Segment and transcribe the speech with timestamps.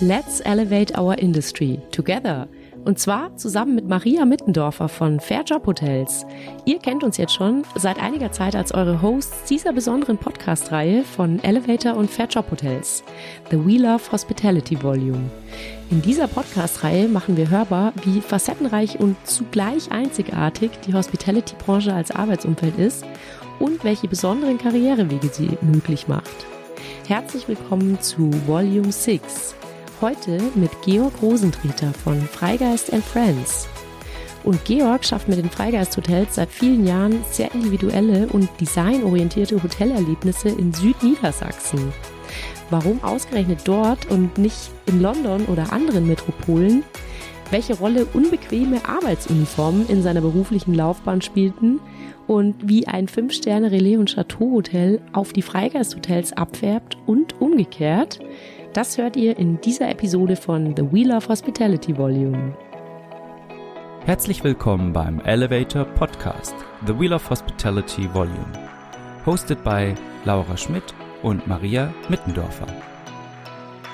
[0.00, 2.48] Let's Elevate Our Industry Together.
[2.84, 6.26] Und zwar zusammen mit Maria Mittendorfer von Fairjob Hotels.
[6.66, 11.42] Ihr kennt uns jetzt schon seit einiger Zeit als eure Hosts dieser besonderen Podcast-Reihe von
[11.42, 13.04] Elevator und Fairjob Hotels,
[13.50, 15.30] The We Love Hospitality Volume.
[15.90, 22.78] In dieser Podcast-Reihe machen wir hörbar, wie facettenreich und zugleich einzigartig die Hospitality-Branche als Arbeitsumfeld
[22.78, 23.06] ist
[23.60, 26.46] und welche besonderen Karrierewege sie möglich macht.
[27.08, 29.56] Herzlich willkommen zu Volume 6.
[30.02, 33.66] Heute mit Georg Rosentreter von Freigeist and Friends.
[34.44, 40.50] Und Georg schafft mit den Freigeist Hotels seit vielen Jahren sehr individuelle und designorientierte Hotelerlebnisse
[40.50, 41.94] in Südniedersachsen.
[42.68, 46.84] Warum ausgerechnet dort und nicht in London oder anderen Metropolen?
[47.50, 51.80] Welche Rolle unbequeme Arbeitsuniformen in seiner beruflichen Laufbahn spielten
[52.26, 58.20] und wie ein 5-Sterne-Relais- und Chateau-Hotel auf die Freigeist-Hotels abfärbt und umgekehrt,
[58.76, 62.54] das hört ihr in dieser Episode von The Wheel of Hospitality Volume.
[64.04, 66.54] Herzlich willkommen beim Elevator Podcast,
[66.86, 68.52] The Wheel of Hospitality Volume,
[69.24, 69.94] hosted by
[70.26, 70.84] Laura Schmidt
[71.22, 72.66] und Maria Mittendorfer.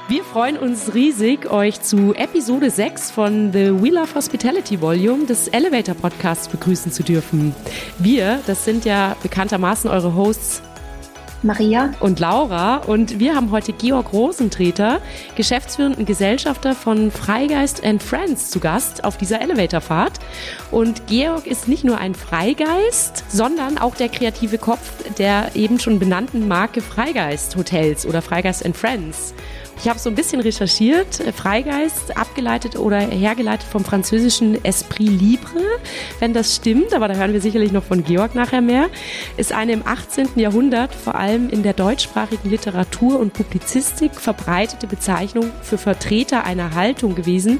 [0.09, 5.47] Wir freuen uns riesig, euch zu Episode 6 von The Wheel of Hospitality Volume des
[5.47, 7.55] Elevator Podcasts begrüßen zu dürfen.
[7.99, 10.61] Wir, das sind ja bekanntermaßen eure Hosts
[11.43, 15.01] Maria und Laura und wir haben heute Georg Rosentreter,
[15.35, 20.21] geschäftsführenden Gesellschafter von Freigeist and Friends zu Gast auf dieser Elevatorfahrt.
[20.71, 24.81] Und Georg ist nicht nur ein Freigeist, sondern auch der kreative Kopf
[25.19, 29.35] der eben schon benannten Marke Freigeist Hotels oder Freigeist and Friends.
[29.83, 31.21] Ich habe so ein bisschen recherchiert.
[31.35, 35.61] Freigeist, abgeleitet oder hergeleitet vom französischen Esprit Libre,
[36.21, 38.91] wenn das stimmt, aber da hören wir sicherlich noch von Georg nachher mehr,
[39.37, 40.29] ist eine im 18.
[40.37, 47.17] Jahrhundert vor allem in der deutschsprachigen Literatur und Publizistik verbreitete Bezeichnung für Vertreter einer Haltung
[47.17, 47.59] gewesen,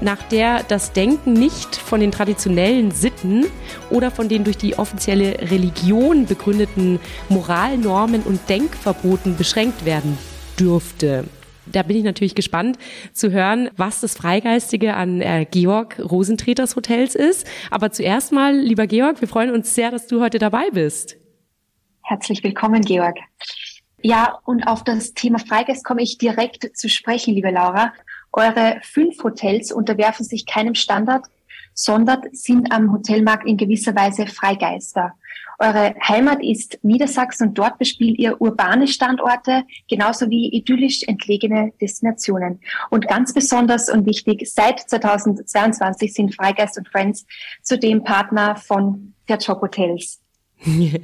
[0.00, 3.46] nach der das Denken nicht von den traditionellen Sitten
[3.88, 6.98] oder von den durch die offizielle Religion begründeten
[7.28, 10.18] Moralnormen und Denkverboten beschränkt werden
[10.58, 11.24] dürfte.
[11.66, 12.78] Da bin ich natürlich gespannt
[13.12, 17.46] zu hören, was das Freigeistige an äh, Georg Rosentreters Hotels ist.
[17.70, 21.16] Aber zuerst mal, lieber Georg, wir freuen uns sehr, dass du heute dabei bist.
[22.02, 23.16] Herzlich willkommen, Georg.
[24.02, 27.92] Ja, und auf das Thema Freigeist komme ich direkt zu sprechen, liebe Laura.
[28.32, 31.26] Eure fünf Hotels unterwerfen sich keinem Standard,
[31.74, 35.12] sondern sind am Hotelmarkt in gewisser Weise Freigeister.
[35.62, 42.60] Eure Heimat ist Niedersachsen und dort bespielt ihr urbane Standorte genauso wie idyllisch entlegene Destinationen.
[42.90, 47.26] Und ganz besonders und wichtig, seit 2022 sind Freigeist und Friends
[47.62, 50.21] zudem Partner von der Job Hotels.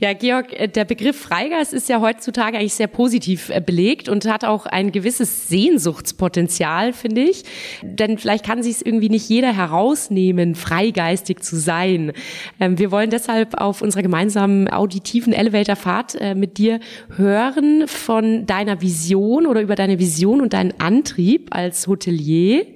[0.00, 4.24] Ja, Georg, äh, der Begriff Freigeist ist ja heutzutage eigentlich sehr positiv äh, belegt und
[4.24, 7.44] hat auch ein gewisses Sehnsuchtspotenzial, finde ich.
[7.82, 12.12] Denn vielleicht kann sich es irgendwie nicht jeder herausnehmen, freigeistig zu sein.
[12.58, 16.80] Ähm, wir wollen deshalb auf unserer gemeinsamen auditiven Elevatorfahrt äh, mit dir
[17.16, 22.66] hören von deiner Vision oder über deine Vision und deinen Antrieb als Hotelier.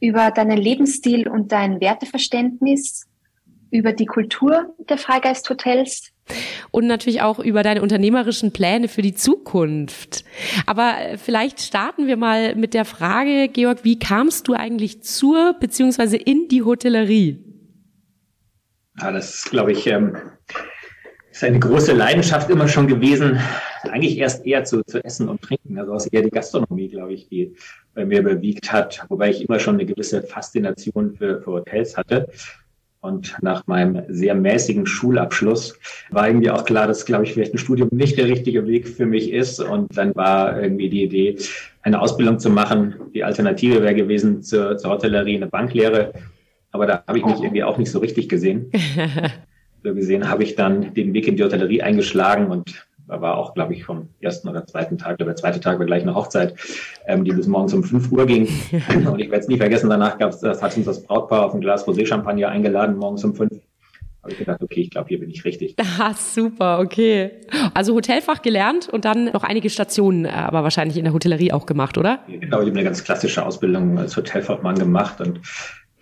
[0.00, 3.06] Über deinen Lebensstil und dein Werteverständnis
[3.74, 6.12] über die Kultur der Freigeisthotels.
[6.70, 10.24] Und natürlich auch über deine unternehmerischen Pläne für die Zukunft.
[10.64, 15.56] Aber äh, vielleicht starten wir mal mit der Frage, Georg, wie kamst du eigentlich zur
[15.58, 17.44] beziehungsweise in die Hotellerie?
[19.00, 20.16] Ja, das ist, glaube ich, ähm,
[21.32, 23.40] ist eine große Leidenschaft immer schon gewesen.
[23.82, 25.76] Eigentlich erst eher zu, zu essen und trinken.
[25.78, 27.56] Also eher die Gastronomie, glaube ich, die
[27.92, 29.04] bei mir überwiegt hat.
[29.08, 32.28] Wobei ich immer schon eine gewisse Faszination für, für Hotels hatte.
[33.04, 35.78] Und nach meinem sehr mäßigen Schulabschluss
[36.08, 39.04] war irgendwie auch klar, dass, glaube ich, vielleicht ein Studium nicht der richtige Weg für
[39.04, 39.60] mich ist.
[39.60, 41.36] Und dann war irgendwie die Idee,
[41.82, 42.94] eine Ausbildung zu machen.
[43.12, 46.14] Die Alternative wäre gewesen zur, zur Hotellerie eine Banklehre.
[46.72, 48.72] Aber da habe ich mich irgendwie auch nicht so richtig gesehen.
[49.84, 53.54] so gesehen habe ich dann den Weg in die Hotellerie eingeschlagen und da war auch,
[53.54, 56.54] glaube ich, vom ersten oder zweiten Tag, oder der zweite Tag war gleich eine Hochzeit,
[57.06, 58.48] ähm, die bis morgens um 5 Uhr ging.
[59.06, 61.60] Und ich werde es nie vergessen, danach gab's, das hat uns das Brautpaar auf ein
[61.60, 63.50] Glas Rosé-Champagner eingeladen, morgens um 5
[64.24, 65.76] habe ich gedacht, okay, ich glaube, hier bin ich richtig.
[65.98, 67.30] Ah, super, okay.
[67.72, 71.66] Also Hotelfach gelernt und dann noch einige Stationen, äh, aber wahrscheinlich in der Hotellerie auch
[71.66, 72.20] gemacht, oder?
[72.26, 75.40] Genau, ich habe eine ganz klassische Ausbildung als Hotelfachmann gemacht und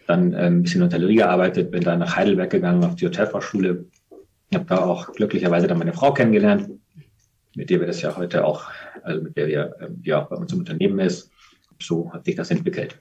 [0.07, 3.87] dann äh, ein bisschen Hotellerie gearbeitet, bin dann nach Heidelberg gegangen auf die Hotelfachschule.
[4.51, 6.69] Ich habe da auch glücklicherweise dann meine Frau kennengelernt
[7.55, 8.71] mit der wir das ja heute auch,
[9.03, 11.31] also mit der wir ähm, ja bei uns im Unternehmen ist.
[11.81, 13.01] So hat sich das entwickelt.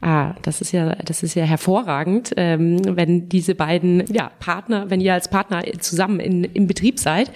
[0.00, 5.00] Ah, das ist ja, das ist ja hervorragend, ähm, wenn diese beiden ja, Partner, wenn
[5.00, 7.30] ihr als Partner zusammen in, im Betrieb seid.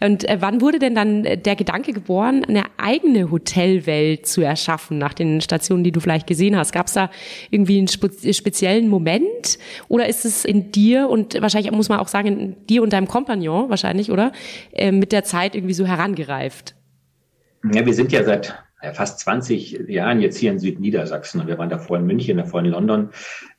[0.00, 5.14] Und äh, wann wurde denn dann der Gedanke geboren, eine eigene Hotelwelt zu erschaffen nach
[5.14, 6.72] den Stationen, die du vielleicht gesehen hast?
[6.72, 7.10] Gab es da
[7.50, 12.28] irgendwie einen speziellen Moment oder ist es in dir und wahrscheinlich muss man auch sagen,
[12.28, 14.32] in dir und deinem Kompagnon wahrscheinlich, oder?
[14.72, 16.74] Äh, mit der Zeit irgendwie so herangereift?
[17.72, 18.54] Ja, wir sind ja seit
[18.92, 22.66] fast 20 Jahren jetzt hier in Südniedersachsen und wir waren davor in München, davor in
[22.66, 23.10] London.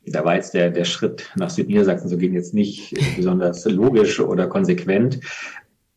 [0.05, 4.47] Da war jetzt der, der Schritt nach Südniedersachsen so ging jetzt nicht besonders logisch oder
[4.47, 5.19] konsequent.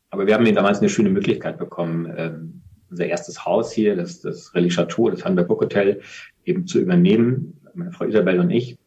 [0.09, 4.19] Aber wir haben eben damals eine schöne Möglichkeit bekommen, ähm, unser erstes Haus hier, das,
[4.19, 6.01] das Relais Chateau, das Hamburg Hotel,
[6.43, 8.77] eben zu übernehmen, meine Frau Isabel und ich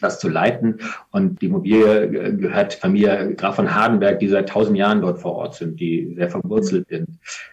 [0.00, 0.78] das zu leiten.
[1.10, 5.54] Und die Immobilie gehört Familie Graf von Hardenberg, die seit tausend Jahren dort vor Ort
[5.54, 7.08] sind, die sehr verwurzelt sind,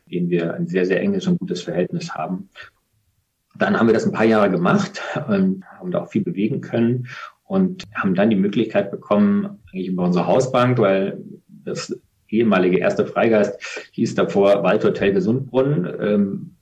[0.09, 2.49] denen wir ein sehr, sehr enges und gutes Verhältnis haben.
[3.55, 7.07] Dann haben wir das ein paar Jahre gemacht und haben da auch viel bewegen können
[7.43, 11.97] und haben dann die Möglichkeit bekommen, eigentlich über unsere Hausbank, weil das
[12.29, 16.56] ehemalige erste Freigeist hieß davor Waldhotel Gesundbrunnen.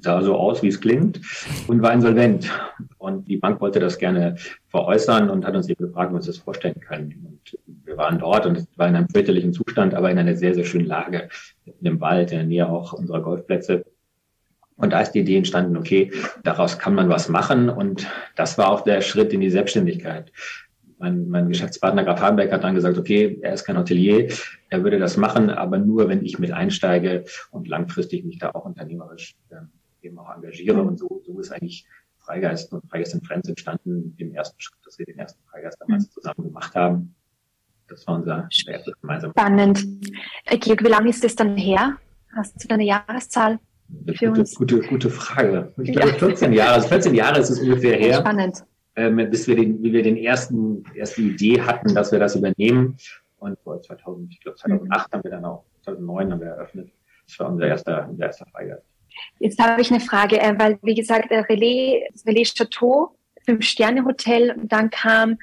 [0.00, 1.20] Sah so aus, wie es klingt,
[1.66, 2.50] und war insolvent.
[2.98, 4.36] Und die Bank wollte das gerne
[4.68, 7.26] veräußern und hat uns eben gefragt, ob wir uns das vorstellen können.
[7.26, 10.54] Und wir waren dort und es war in einem fürchterlichen Zustand, aber in einer sehr,
[10.54, 11.28] sehr schönen Lage,
[11.64, 13.84] in dem Wald, in der Nähe auch unserer Golfplätze.
[14.76, 16.12] Und da ist die Idee entstanden, okay,
[16.44, 17.68] daraus kann man was machen.
[17.68, 20.32] Und das war auch der Schritt in die Selbstständigkeit.
[20.98, 24.32] Mein, mein Geschäftspartner Graf Habenbeck hat dann gesagt, okay, er ist kein Hotelier,
[24.68, 28.64] er würde das machen, aber nur, wenn ich mit einsteige und langfristig mich da auch
[28.64, 29.68] unternehmerisch ähm,
[30.02, 30.82] eben auch engagiere.
[30.82, 31.86] Und so, so ist eigentlich
[32.18, 36.06] Freigeist und Freigeist in Friends entstanden, dem ersten Schritt, dass wir den ersten Freigeist damals
[36.06, 36.10] mhm.
[36.10, 37.14] zusammen gemacht haben.
[37.88, 39.34] Das war unser erstes gemeinsames.
[39.38, 39.86] Spannend.
[40.44, 41.96] Äh, Georg, wie lange ist das dann her?
[42.36, 43.58] Hast du da eine Jahreszahl?
[44.06, 44.54] Für gute, uns?
[44.54, 45.72] gute, gute Frage.
[45.78, 48.18] Ich glaube, 14 Jahre, also 14 Jahre ist es ungefähr her.
[48.18, 48.64] Spannend.
[48.98, 52.96] Ähm, bis wir den, wie wir den ersten, erste Idee hatten, dass wir das übernehmen.
[53.38, 55.12] Und vor 2000, ich glaube 2008 mhm.
[55.12, 56.90] haben wir dann auch, 2009 haben wir eröffnet.
[57.24, 58.82] Das war unser erster, unser erster Freigeist.
[59.38, 64.72] Jetzt habe ich eine Frage, äh, weil wie gesagt, Relais, das Relais Chateau, Fünf-Sterne-Hotel, und
[64.72, 65.38] dann kam,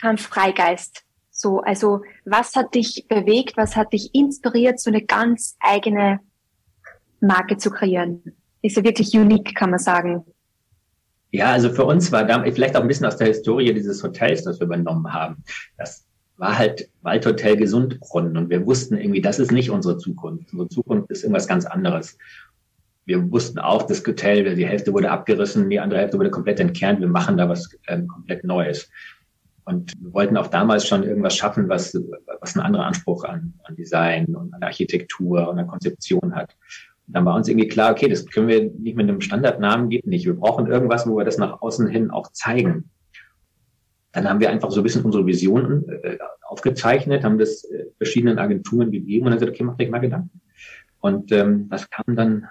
[0.00, 1.04] kam Freigeist.
[1.30, 6.20] So, also was hat dich bewegt, was hat dich inspiriert, so eine ganz eigene
[7.20, 8.22] Marke zu kreieren?
[8.62, 10.24] Ist ja wirklich unique, kann man sagen.
[11.36, 14.44] Ja, also für uns war da vielleicht auch ein bisschen aus der Historie dieses Hotels,
[14.44, 15.42] das wir übernommen haben.
[15.78, 16.04] Das
[16.36, 20.52] war halt Waldhotel Gesundbrunnen und wir wussten irgendwie, das ist nicht unsere Zukunft.
[20.52, 22.18] Unsere Zukunft ist irgendwas ganz anderes
[23.06, 27.00] wir wussten auch, das Hotel, die Hälfte wurde abgerissen, die andere Hälfte wurde komplett entkernt.
[27.00, 28.90] Wir machen da was ähm, komplett Neues.
[29.64, 31.96] Und wir wollten auch damals schon irgendwas schaffen, was,
[32.40, 36.56] was einen anderen Anspruch an, an Design und an Architektur und an Konzeption hat.
[37.08, 40.26] Dann war uns irgendwie klar, okay, das können wir nicht mit einem Standardnamen, geht nicht.
[40.26, 42.90] Wir brauchen irgendwas, wo wir das nach außen hin auch zeigen.
[44.12, 48.38] Dann haben wir einfach so ein bisschen unsere Visionen äh, aufgezeichnet, haben das äh, verschiedenen
[48.38, 50.40] Agenturen gegeben und dann gesagt, okay, mach dich mal Gedanken.
[51.00, 52.48] Und ähm, das kam dann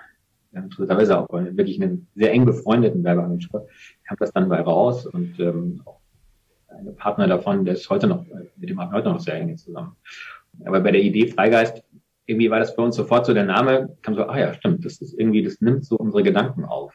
[0.54, 3.68] interessanterweise auch wirklich einem sehr eng befreundeten Werbeagentur,
[4.08, 6.00] kam das dann bei raus und ähm, auch
[6.70, 8.26] eine Partner davon, der ist heute noch,
[8.56, 9.96] mit dem haben wir heute noch sehr eng zusammen.
[10.66, 11.84] Aber bei der Idee Freigeist,
[12.26, 15.02] irgendwie war das für uns sofort so der Name, kam so, ah ja, stimmt, das
[15.02, 16.94] ist irgendwie, das nimmt so unsere Gedanken auf.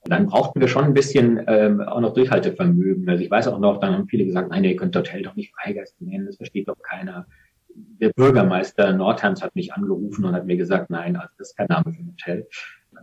[0.00, 3.08] Und dann brauchten wir schon ein bisschen ähm, auch noch Durchhaltevermögen.
[3.08, 5.52] Also ich weiß auch noch, dann haben viele gesagt, nein, ihr könnt Hotel doch nicht
[5.54, 7.26] Freigeist nennen, das versteht doch keiner.
[7.74, 11.66] Der Bürgermeister Nordhans hat mich angerufen und hat mir gesagt, nein, also das ist kein
[11.68, 12.46] Name für ein Hotel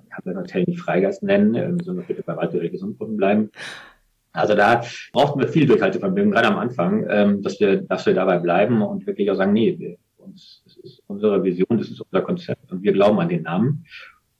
[0.09, 3.51] kann das Hotel nicht Freigeist nennen, ähm, sondern bitte bei Waldbüro Gesundbrunnen bleiben.
[4.31, 8.39] Also da brauchten wir viel Durchhaltevermögen, gerade am Anfang, ähm, dass wir, dass wir dabei
[8.39, 12.71] bleiben und wirklich auch sagen, nee, wir, uns, ist unsere Vision, das ist unser Konzept
[12.71, 13.85] und wir glauben an den Namen.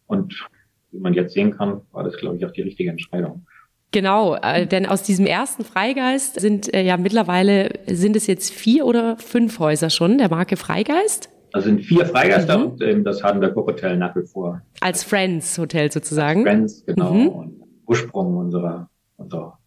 [0.07, 0.47] Und
[0.91, 3.45] wie man jetzt sehen kann, war das, glaube ich, auch die richtige Entscheidung.
[3.91, 8.85] Genau, äh, denn aus diesem ersten Freigeist sind äh, ja mittlerweile, sind es jetzt vier
[8.85, 11.29] oder fünf Häuser schon der Marke Freigeist?
[11.51, 12.65] Also sind vier Freigeister mhm.
[12.65, 14.61] und ähm, das Hardenberg Hotel nach wie vor.
[14.81, 16.47] Als Friends Hotel sozusagen.
[16.47, 17.13] Als Friends, genau.
[17.13, 17.27] Mhm.
[17.27, 19.59] Und Ursprung unserer, unserer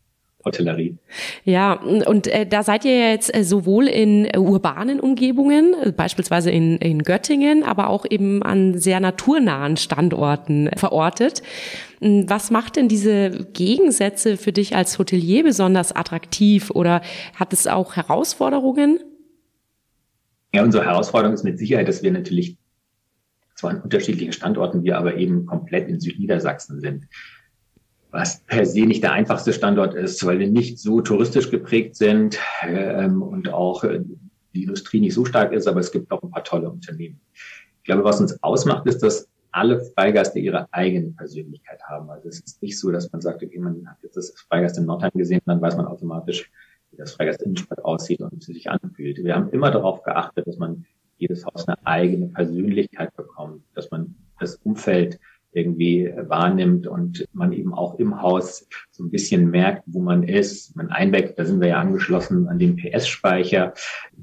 [0.46, 0.96] Hotellerie.
[1.44, 6.50] Ja, und äh, da seid ihr jetzt äh, sowohl in äh, urbanen Umgebungen, äh, beispielsweise
[6.50, 11.42] in, in Göttingen, aber auch eben an sehr naturnahen Standorten verortet.
[12.00, 17.02] Hm, was macht denn diese Gegensätze für dich als Hotelier besonders attraktiv oder
[17.34, 19.00] hat es auch Herausforderungen?
[20.54, 22.56] Ja, unsere Herausforderung ist mit Sicherheit, dass wir natürlich
[23.56, 27.06] zwar an unterschiedlichen Standorten, wir aber eben komplett in Südniedersachsen sind.
[28.10, 32.38] Was per se nicht der einfachste Standort ist, weil wir nicht so touristisch geprägt sind
[32.62, 34.00] ähm, und auch äh,
[34.54, 37.20] die Industrie nicht so stark ist, aber es gibt auch ein paar tolle Unternehmen.
[37.78, 42.10] Ich glaube, was uns ausmacht, ist, dass alle Freigeister ihre eigene Persönlichkeit haben.
[42.10, 44.84] Also es ist nicht so, dass man sagt, okay, man hat jetzt das Freigeist in
[44.84, 46.50] Nordheim gesehen, dann weiß man automatisch,
[46.90, 49.22] wie das Freigeist Innenstadt aussieht und wie es sich anfühlt.
[49.24, 50.84] Wir haben immer darauf geachtet, dass man
[51.16, 55.18] jedes Haus eine eigene Persönlichkeit bekommt, dass man das Umfeld
[55.56, 60.76] irgendwie wahrnimmt und man eben auch im Haus so ein bisschen merkt, wo man ist.
[60.76, 63.72] Man Einbeck, da sind wir ja angeschlossen an den PS-Speicher,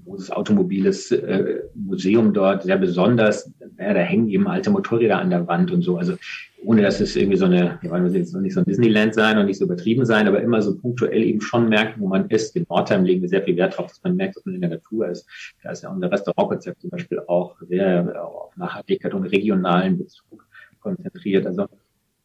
[0.06, 3.52] großes automobiles äh, Museum dort, sehr besonders.
[3.80, 5.98] Ja, da hängen eben alte Motorräder an der Wand und so.
[5.98, 6.16] Also
[6.66, 9.48] ohne dass es irgendwie so eine, ja, wollen jetzt nicht so ein Disneyland sein und
[9.48, 12.56] nicht so übertrieben sein, aber immer so punktuell eben schon merkt, wo man ist.
[12.56, 14.70] In Nordheim legen wir sehr viel Wert darauf, dass man merkt, dass man in der
[14.70, 15.28] Natur ist.
[15.62, 20.46] Da ist ja unser Restaurantkonzept zum Beispiel auch sehr auf Nachhaltigkeit und regionalen Bezug
[20.84, 21.48] konzentriert.
[21.48, 21.68] Also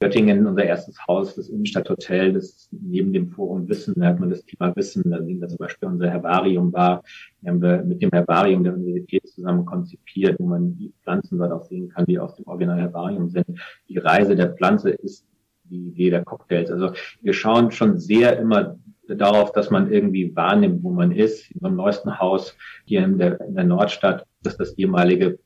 [0.01, 4.45] Göttingen, unser erstes Haus, das Innenstadthotel, das neben dem Forum Wissen, da hat man das
[4.45, 7.03] Thema Wissen, da sehen wir zum Beispiel unser Herbarium war,
[7.45, 11.65] haben wir mit dem Herbarium der Universität zusammen konzipiert, wo man die Pflanzen dort auch
[11.65, 13.47] sehen kann, die aus dem Original Herbarium sind.
[13.89, 15.27] Die Reise der Pflanze ist
[15.65, 16.71] die Idee der Cocktails.
[16.71, 21.51] Also wir schauen schon sehr immer darauf, dass man irgendwie wahrnimmt, wo man ist.
[21.51, 25.39] In unserem neuesten Haus hier in der, in der Nordstadt, das ist das ehemalige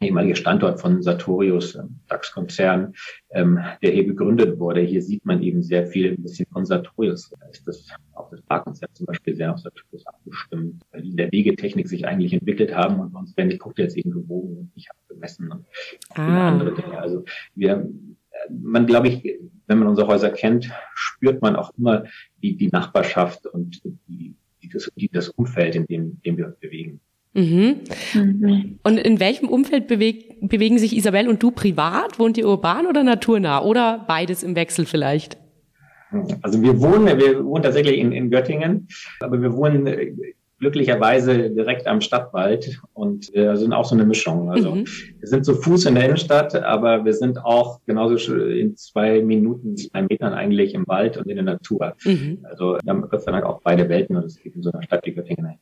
[0.00, 2.94] ehemalige Standort von Sartorius, ähm, DAX-Konzern,
[3.30, 4.80] ähm, der hier gegründet wurde.
[4.80, 7.30] Hier sieht man eben sehr viel ein bisschen von Sartorius.
[7.30, 11.16] Da ist das auch das Parkkonzept zum Beispiel sehr auf Sartorius abgestimmt, weil die in
[11.16, 14.90] der Wegetechnik sich eigentlich entwickelt haben und sonst werden die Cocktails eben gewogen und nicht
[14.90, 15.64] abgemessen und
[16.14, 16.48] ah.
[16.48, 16.98] andere Dinge.
[16.98, 17.24] Also
[17.54, 17.88] wir,
[18.50, 22.04] man glaube ich, wenn man unsere Häuser kennt, spürt man auch immer
[22.42, 26.46] die, die Nachbarschaft und die, die, das, die, das Umfeld, in dem, in dem wir
[26.46, 27.00] uns bewegen.
[27.36, 27.80] Mhm.
[28.14, 28.78] Mhm.
[28.82, 32.18] Und in welchem Umfeld beweg, bewegen sich Isabel und du privat?
[32.18, 33.62] Wohnt ihr urban oder naturnah?
[33.62, 35.36] Oder beides im Wechsel vielleicht?
[36.40, 38.88] Also wir wohnen, wir wohnen tatsächlich in, in Göttingen,
[39.20, 40.14] aber wir wohnen äh,
[40.58, 44.50] glücklicherweise direkt am Stadtwald und wir sind auch so eine Mischung.
[44.50, 44.86] Also mhm.
[45.18, 49.76] wir sind zu Fuß in der Innenstadt, aber wir sind auch genauso in zwei Minuten,
[49.76, 51.94] zwei Metern eigentlich im Wald und in der Natur.
[52.04, 52.38] Mhm.
[52.44, 54.82] Also wir haben Gott sei Dank auch beide Welten und es geht in so einer
[54.82, 55.58] Stadt wie Göttingen.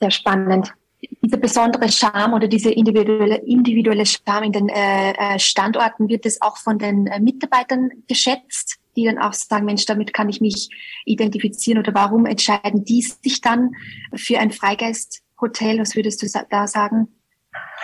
[0.00, 6.08] Sehr spannend dieser besondere Charme oder diese individuelle, individuelle Charme in den äh, äh, Standorten,
[6.08, 10.28] wird es auch von den äh, Mitarbeitern geschätzt, die dann auch sagen, Mensch, damit kann
[10.28, 10.70] ich mich
[11.04, 13.72] identifizieren oder warum entscheiden die sich dann
[14.14, 15.78] für ein Freigeist-Hotel?
[15.78, 17.08] Was würdest du da sagen?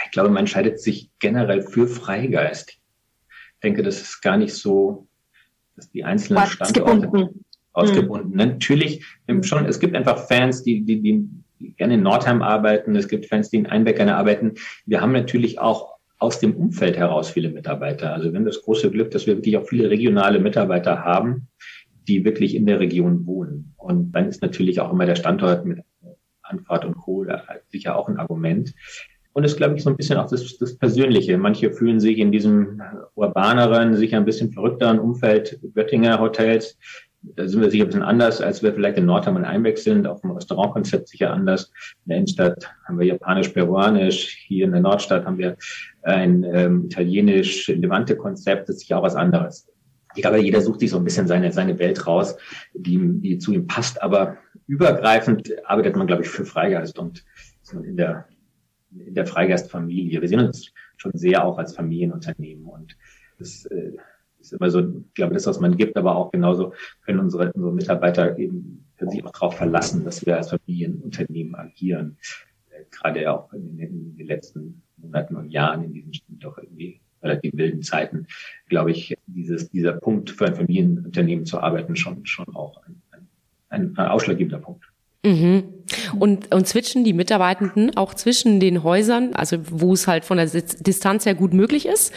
[0.04, 2.70] Ich glaube, man entscheidet sich generell für Freigeist.
[2.70, 5.06] Ich denke, das ist gar nicht so,
[5.76, 7.30] dass die einzelnen Standorte
[7.72, 8.30] ausgebunden.
[8.30, 8.36] Hm.
[8.36, 9.04] Natürlich
[9.42, 11.28] schon, es gibt einfach Fans, die, die, die
[11.76, 12.96] gerne in Nordheim arbeiten.
[12.96, 14.54] Es gibt Fans, die in Einbeck gerne arbeiten.
[14.86, 18.12] Wir haben natürlich auch aus dem Umfeld heraus viele Mitarbeiter.
[18.12, 21.48] Also wir haben das große Glück, dass wir wirklich auch viele regionale Mitarbeiter haben,
[22.08, 23.74] die wirklich in der Region wohnen.
[23.76, 25.80] Und dann ist natürlich auch immer der Standort mit
[26.42, 27.26] Anfahrt und Co.
[27.68, 28.72] sicher auch ein Argument.
[29.32, 31.36] Und es glaube ich, so ein bisschen auch das, das Persönliche.
[31.36, 32.80] Manche fühlen sich in diesem
[33.16, 36.78] urbaneren, sicher ein bisschen verrückteren Umfeld Göttinger Hotels
[37.36, 40.06] da sind wir sicher ein bisschen anders, als wir vielleicht in Nordheim und Einbeck sind.
[40.06, 41.72] Auf dem Restaurantkonzept sicher anders.
[42.04, 44.44] In der Innenstadt haben wir japanisch-peruanisch.
[44.46, 45.56] Hier in der Nordstadt haben wir
[46.02, 48.68] ein ähm, italienisch-levante-Konzept.
[48.68, 49.68] Das ist sicher auch was anderes.
[50.14, 52.36] Ich glaube, jeder sucht sich so ein bisschen seine, seine Welt raus,
[52.74, 54.02] die, die zu ihm passt.
[54.02, 57.24] Aber übergreifend arbeitet man, glaube ich, für Freigeist und
[57.72, 58.26] in der,
[58.92, 60.20] in der Freigeistfamilie.
[60.20, 62.96] Wir sehen uns schon sehr auch als Familienunternehmen und
[63.38, 63.92] das, äh,
[64.46, 66.72] ist immer so, ich glaube, das, was man gibt, aber auch genauso
[67.04, 72.16] können unsere, unsere Mitarbeiter eben können sich auch darauf verlassen, dass wir als Familienunternehmen agieren.
[72.70, 77.52] Äh, gerade auch in, in, den letzten Monaten und Jahren in diesen doch irgendwie relativ
[77.54, 78.26] wilden Zeiten,
[78.68, 83.02] glaube ich, dieses, dieser Punkt für ein Familienunternehmen zu arbeiten schon, schon auch ein,
[83.70, 84.84] ein, ein ausschlaggebender Punkt.
[85.24, 85.64] Mhm.
[86.18, 90.46] Und, und switchen die Mitarbeitenden auch zwischen den Häusern, also wo es halt von der
[90.46, 92.12] Distanz her gut möglich ist?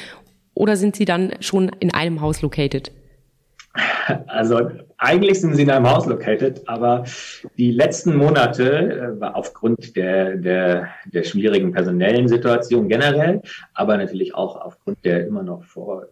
[0.58, 2.92] Oder sind Sie dann schon in einem Haus located?
[4.28, 7.04] Also eigentlich sind sie in einem Haus located, aber
[7.58, 13.42] die letzten Monate äh, war aufgrund der, der, der schwierigen personellen Situation generell,
[13.74, 16.08] aber natürlich auch aufgrund der immer noch vor äh,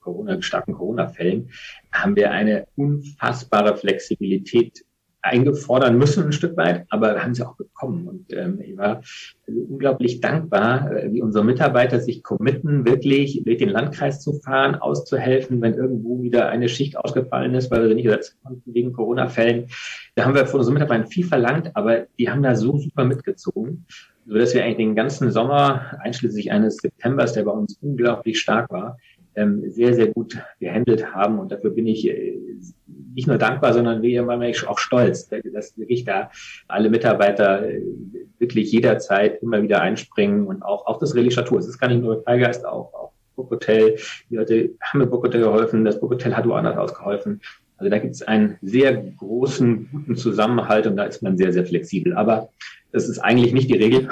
[0.00, 1.50] Corona, starken Corona-Fällen,
[1.92, 4.84] haben wir eine unfassbare Flexibilität
[5.22, 8.06] eingefordern müssen ein Stück weit, aber haben sie auch bekommen.
[8.06, 9.02] Und ähm, ich war
[9.46, 15.60] unglaublich dankbar, äh, wie unsere Mitarbeiter sich committen, wirklich durch den Landkreis zu fahren, auszuhelfen,
[15.60, 19.66] wenn irgendwo wieder eine Schicht ausgefallen ist, weil wir sie nicht ersetzen konnten wegen Corona-Fällen.
[20.14, 23.86] Da haben wir von unseren Mitarbeitern viel verlangt, aber die haben da so super mitgezogen,
[24.26, 28.70] so dass wir eigentlich den ganzen Sommer, einschließlich eines Septembers, der bei uns unglaublich stark
[28.70, 28.98] war,
[29.68, 31.38] sehr, sehr gut gehandelt haben.
[31.38, 32.38] Und dafür bin ich äh,
[33.14, 34.02] nicht nur dankbar, sondern
[34.66, 36.30] auch stolz, dass wirklich da
[36.68, 37.82] alle Mitarbeiter äh,
[38.38, 41.58] wirklich jederzeit immer wieder einspringen und auch, auch das Religiatur.
[41.58, 43.96] Ist gar nicht nur Freigeist, auch, auch Burg Hotel,
[44.30, 47.40] die Leute haben im Burg Hotel geholfen, das Burg Hotel hat woanders ausgeholfen.
[47.76, 51.64] Also da gibt es einen sehr großen, guten Zusammenhalt und da ist man sehr, sehr
[51.64, 52.14] flexibel.
[52.14, 52.48] Aber
[52.90, 54.08] das ist eigentlich nicht die Regel,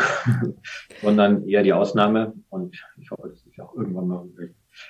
[1.02, 2.34] sondern eher die Ausnahme.
[2.48, 4.24] Und ich hoffe, dass sich auch irgendwann mal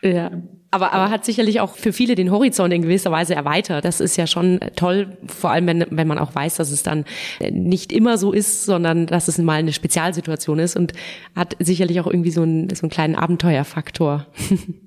[0.03, 0.31] ja,
[0.71, 3.85] aber, aber hat sicherlich auch für viele den Horizont in gewisser Weise erweitert.
[3.85, 7.05] Das ist ja schon toll, vor allem wenn, wenn man auch weiß, dass es dann
[7.50, 10.93] nicht immer so ist, sondern dass es mal eine Spezialsituation ist und
[11.35, 14.26] hat sicherlich auch irgendwie so einen, so einen kleinen Abenteuerfaktor.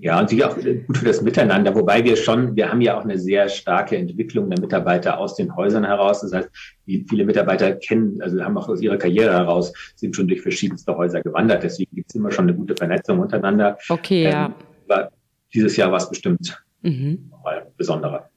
[0.00, 3.04] Ja, und sicher auch gut für das Miteinander, wobei wir schon, wir haben ja auch
[3.04, 6.22] eine sehr starke Entwicklung der Mitarbeiter aus den Häusern heraus.
[6.22, 6.48] Das heißt,
[6.86, 10.96] die, viele Mitarbeiter kennen, also haben auch aus ihrer Karriere heraus, sind schon durch verschiedenste
[10.96, 11.62] Häuser gewandert.
[11.64, 13.76] Deswegen gibt es immer schon eine gute Vernetzung untereinander.
[13.90, 14.54] Okay, ähm, ja.
[14.88, 15.10] Aber
[15.52, 17.30] dieses Jahr war es bestimmt mhm.
[17.42, 18.30] mal besonderer.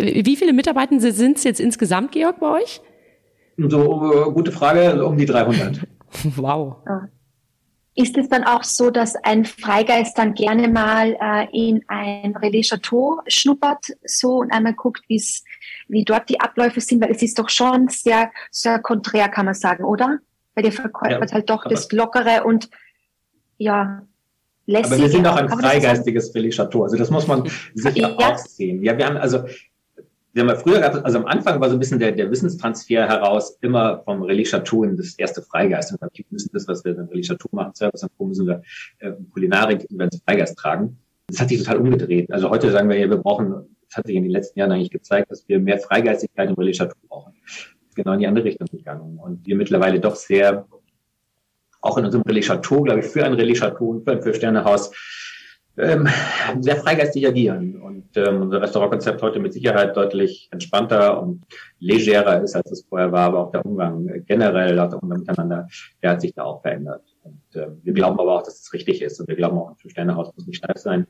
[0.00, 2.80] Wie viele Mitarbeiter sind es jetzt insgesamt, Georg, bei euch?
[3.58, 5.80] So, äh, gute Frage, um die 300.
[6.36, 6.76] wow.
[6.86, 7.08] Ja.
[8.00, 12.68] Ist es dann auch so, dass ein Freigeist dann gerne mal äh, in ein Relais
[12.68, 15.42] Chateau schnuppert so und einmal guckt, wie's,
[15.88, 17.02] wie dort die Abläufe sind?
[17.02, 20.18] Weil es ist doch schon sehr, sehr konträr, kann man sagen, oder?
[20.54, 22.70] Weil der verkörpert ja, halt doch das Lockere und
[23.56, 24.02] ja,
[24.66, 24.94] lässige.
[24.94, 26.84] Aber wir sind auch ein freigeistiges Relais Chateau.
[26.84, 28.16] Also das muss man sicher ja.
[28.16, 28.80] auch sehen.
[28.84, 29.40] Ja, wir haben also
[30.32, 33.08] wir haben ja früher gehabt, also am Anfang war so ein bisschen der, der Wissenstransfer
[33.08, 35.92] heraus immer vom Chateau in das erste Freigeist.
[35.92, 38.62] Und wir müssen das, was wir Relais Chateau machen, Service und müssen wir
[38.98, 40.98] äh, Kulinarik über ins Freigeist tragen.
[41.28, 42.30] Das hat sich total umgedreht.
[42.30, 44.90] Also heute sagen wir ja, wir brauchen, das hat sich in den letzten Jahren eigentlich
[44.90, 47.34] gezeigt, dass wir mehr Freigeistigkeit im Chateau brauchen.
[47.94, 49.18] genau in die andere Richtung gegangen.
[49.18, 50.66] Und wir mittlerweile doch sehr,
[51.80, 54.92] auch in unserem Relais glaube ich, für ein Relais und für ein Fünf-Sterne-Haus
[55.78, 56.08] ähm,
[56.60, 57.80] sehr freigeistig agieren.
[57.80, 61.44] Und ähm, unser Restaurantkonzept heute mit Sicherheit deutlich entspannter und
[61.78, 65.68] legerer ist, als es vorher war, aber auch der Umgang generell, auch der Umgang miteinander,
[66.02, 67.02] der hat sich da auch verändert.
[67.22, 69.20] Und äh, wir glauben aber auch, dass es richtig ist.
[69.20, 71.06] Und wir glauben auch, ein Fünf-Sterne-Haus muss nicht steif sein.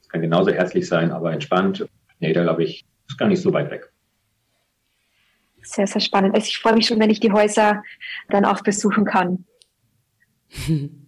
[0.00, 1.86] Es kann genauso herzlich sein, aber entspannt.
[2.20, 3.92] Nee, da glaube ich, ist gar nicht so weit weg.
[5.62, 6.34] Sehr, sehr spannend.
[6.34, 7.82] Also ich freue mich schon, wenn ich die Häuser
[8.28, 9.44] dann auch besuchen kann.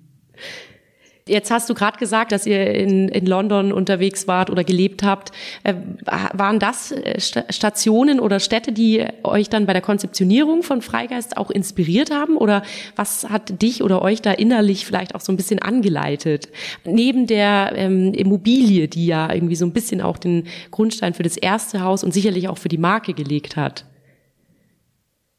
[1.27, 5.33] Jetzt hast du gerade gesagt, dass ihr in, in London unterwegs wart oder gelebt habt.
[5.63, 11.39] Äh, waren das äh, Stationen oder Städte, die euch dann bei der Konzeptionierung von Freigeist
[11.39, 12.37] auch inspiriert haben?
[12.37, 12.63] Oder
[12.95, 16.51] was hat dich oder euch da innerlich vielleicht auch so ein bisschen angeleitet?
[16.85, 21.39] Neben der ähm, Immobilie, die ja irgendwie so ein bisschen auch den Grundstein für das
[21.39, 23.87] erste Haus und sicherlich auch für die Marke gelegt hat.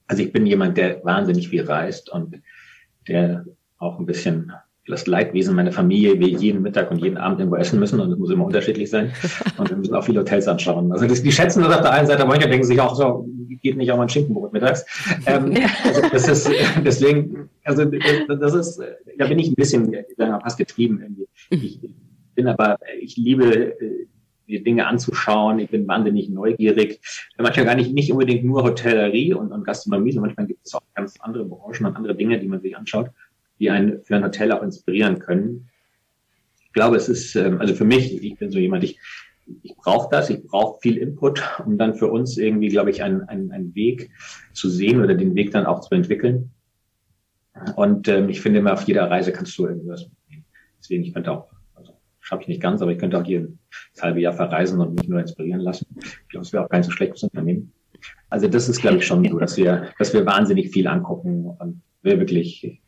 [0.08, 2.42] Also ich bin jemand, der wahnsinnig viel reist und
[3.08, 3.46] der
[3.78, 4.52] auch ein bisschen
[4.88, 8.18] das Leidwesen meiner Familie, wir jeden Mittag und jeden Abend irgendwo essen müssen und es
[8.18, 9.12] muss immer unterschiedlich sein.
[9.58, 10.92] Und wir müssen auch viele Hotels anschauen.
[10.92, 13.28] Also das, die schätzen das auf der einen Seite, aber manche denken sich auch so,
[13.62, 14.86] geht nicht auch mal ein Schinkenbrot mittags.
[15.26, 16.52] Ähm, also das ist
[16.84, 18.82] deswegen, also das ist,
[19.18, 21.28] da bin ich ein bisschen fast getrieben irgendwie.
[21.50, 21.80] Ich
[22.36, 23.76] bin aber, ich liebe
[24.48, 25.58] die Dinge anzuschauen.
[25.60, 27.00] Ich bin wahnsinnig neugierig.
[27.38, 30.82] Manchmal gar nicht, nicht unbedingt nur Hotellerie und, und Gastronomie, sondern manchmal gibt es auch
[30.94, 33.10] ganz andere Branchen und andere Dinge, die man sich anschaut
[33.60, 35.70] die einen für ein Hotel auch inspirieren können.
[36.66, 39.00] Ich glaube, es ist, ähm, also für mich, ich bin so jemand, ich,
[39.64, 43.22] ich brauche das, ich brauche viel Input, um dann für uns irgendwie, glaube ich, einen,
[43.24, 44.12] einen, einen Weg
[44.54, 46.52] zu sehen oder den Weg dann auch zu entwickeln.
[47.76, 50.46] Und ähm, ich finde immer, auf jeder Reise kannst du irgendwas mitnehmen.
[50.80, 53.48] Deswegen, ich könnte auch, also schaffe ich nicht ganz, aber ich könnte auch hier
[53.94, 55.88] das halbe Jahr verreisen und mich nur inspirieren lassen.
[55.98, 57.72] Ich glaube, es wäre auch kein so schlechtes Unternehmen.
[58.30, 61.82] Also das ist, glaube ich, schon so, dass wir, dass wir wahnsinnig viel angucken und
[62.02, 62.82] wir wirklich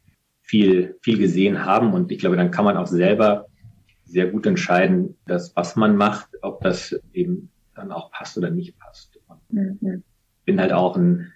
[0.48, 1.94] viel, viel gesehen haben.
[1.94, 3.46] Und ich glaube, dann kann man auch selber
[4.06, 8.80] sehr gut entscheiden, dass was man macht, ob das eben dann auch passt oder nicht
[8.80, 9.20] passt.
[9.50, 10.04] Mhm.
[10.46, 11.32] Bin halt auch ein,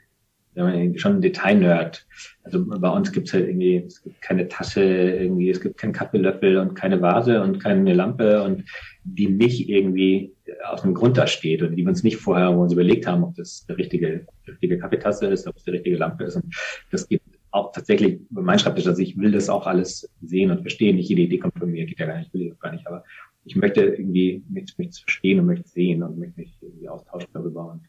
[0.96, 2.08] schon ein Detailnerd.
[2.44, 6.58] Also bei uns gibt's halt irgendwie, es gibt keine Tasse, irgendwie, es gibt keinen Kaffeelöffel
[6.58, 8.64] und keine Vase und keine Lampe und
[9.04, 10.34] die nicht irgendwie
[10.66, 13.24] aus dem Grund da steht oder die wir uns nicht vorher wo uns überlegt haben,
[13.24, 16.36] ob das die richtige, die richtige Kaffeetasse ist, ob es die richtige Lampe ist.
[16.36, 16.54] Und
[16.92, 20.96] das gibt auch tatsächlich meinen Schreibtisch, also ich will das auch alles sehen und verstehen.
[20.96, 23.04] Nicht jede Idee kommt von mir, geht ja gar nicht, will ich gar nicht, aber
[23.44, 27.72] ich möchte irgendwie mich, mich verstehen und möchte sehen und möchte mich irgendwie austauschen darüber
[27.72, 27.82] und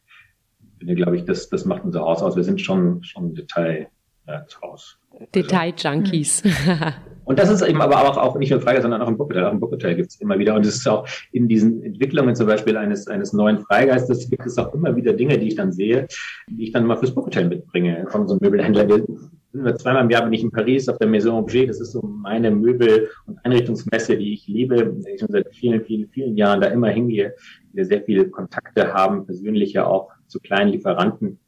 [0.79, 2.37] finde, glaube ich, das, das macht unser Haus aus.
[2.37, 3.89] Wir sind schon, schon Detail,
[4.27, 4.99] äh, Haus.
[5.35, 6.43] Detail-Junkies.
[7.25, 9.45] Und das ist eben aber auch, auch nicht nur Freigeist, sondern auch im Bookhotel.
[9.45, 10.55] Auch im Bookhotel gibt es immer wieder.
[10.57, 14.59] Und es ist auch in diesen Entwicklungen zum Beispiel eines, eines neuen Freigeistes gibt es
[14.59, 16.09] auch immer wieder Dinge, die ich dann sehe,
[16.49, 18.07] die ich dann mal fürs Bookhotel mitbringe.
[18.11, 18.89] Von so einem Möbelhändler.
[18.89, 19.09] Sind
[19.53, 21.69] zweimal im Jahr bin ich in Paris auf der Maison Objet.
[21.69, 24.97] Das ist so meine Möbel- und Einrichtungsmesse, die ich liebe.
[25.07, 27.35] Ich schon seit vielen, vielen, vielen Jahren da immer hingehe.
[27.73, 31.39] Wir sehr viele Kontakte haben, persönliche auch zu kleinen Lieferanten,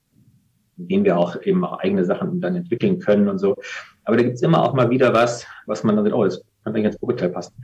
[0.76, 3.56] in denen wir auch eben auch eigene Sachen dann entwickeln können und so.
[4.04, 6.74] Aber da gibt's immer auch mal wieder was, was man dann sagt, oh, das kann
[6.74, 7.54] eigentlich ins Hotel passen.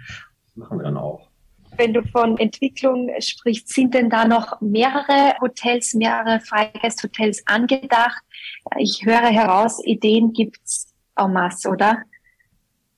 [0.54, 1.29] machen wir dann auch.
[1.76, 8.22] Wenn du von Entwicklung sprichst, sind denn da noch mehrere Hotels, mehrere Freigeisthotels angedacht?
[8.78, 12.02] Ich höre heraus, Ideen gibt's en masse, oder?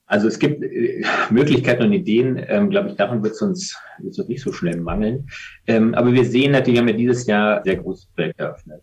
[0.06, 4.18] Also es gibt äh, Möglichkeiten und Ideen, ähm, glaube ich, daran wird es uns, wird's
[4.18, 5.26] uns nicht so schnell mangeln.
[5.66, 8.82] Ähm, aber wir sehen natürlich, wir haben ja dieses Jahr sehr großes Projekt eröffnet.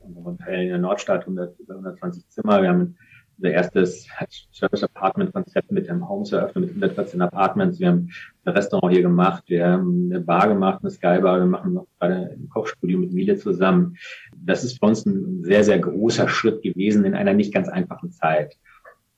[0.00, 2.60] Unser Hotel in der Nordstadt, 100, über 120 Zimmer.
[2.60, 2.96] Wir haben
[3.38, 4.08] unser erstes
[4.52, 7.78] Service Apartment Konzept mit einem Homes eröffnet, mit 114 Apartments.
[7.78, 8.10] Wir haben
[8.44, 12.30] ein Restaurant hier gemacht, wir haben eine Bar gemacht, eine Skybar, wir machen noch gerade
[12.32, 13.96] ein Kochstudio mit Miele zusammen.
[14.36, 18.10] Das ist für uns ein sehr, sehr großer Schritt gewesen in einer nicht ganz einfachen
[18.10, 18.56] Zeit.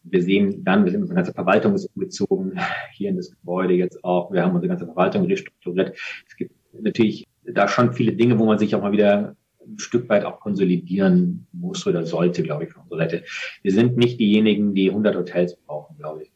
[0.02, 2.58] Wir sehen dann, wir sind unsere ganze Verwaltung ist umgezogen,
[2.92, 4.32] hier in das Gebäude jetzt auch.
[4.32, 5.96] Wir haben unsere ganze Verwaltung restrukturiert.
[6.26, 9.36] Es gibt natürlich da schon viele Dinge, wo man sich auch mal wieder
[9.68, 13.24] ein Stück weit auch konsolidieren muss oder sollte, glaube ich, von unserer Seite.
[13.62, 16.32] Wir sind nicht diejenigen, die 100 Hotels brauchen, glaube ich.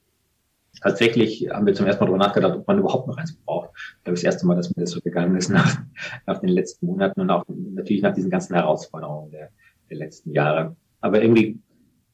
[0.80, 3.70] Tatsächlich haben wir zum ersten Mal darüber nachgedacht, ob man überhaupt noch eins braucht.
[3.98, 5.80] Ich glaube, das erste Mal, dass mir das so gegangen ist nach,
[6.26, 9.50] nach den letzten Monaten und auch natürlich nach diesen ganzen Herausforderungen der,
[9.90, 10.76] der letzten Jahre.
[11.00, 11.60] Aber irgendwie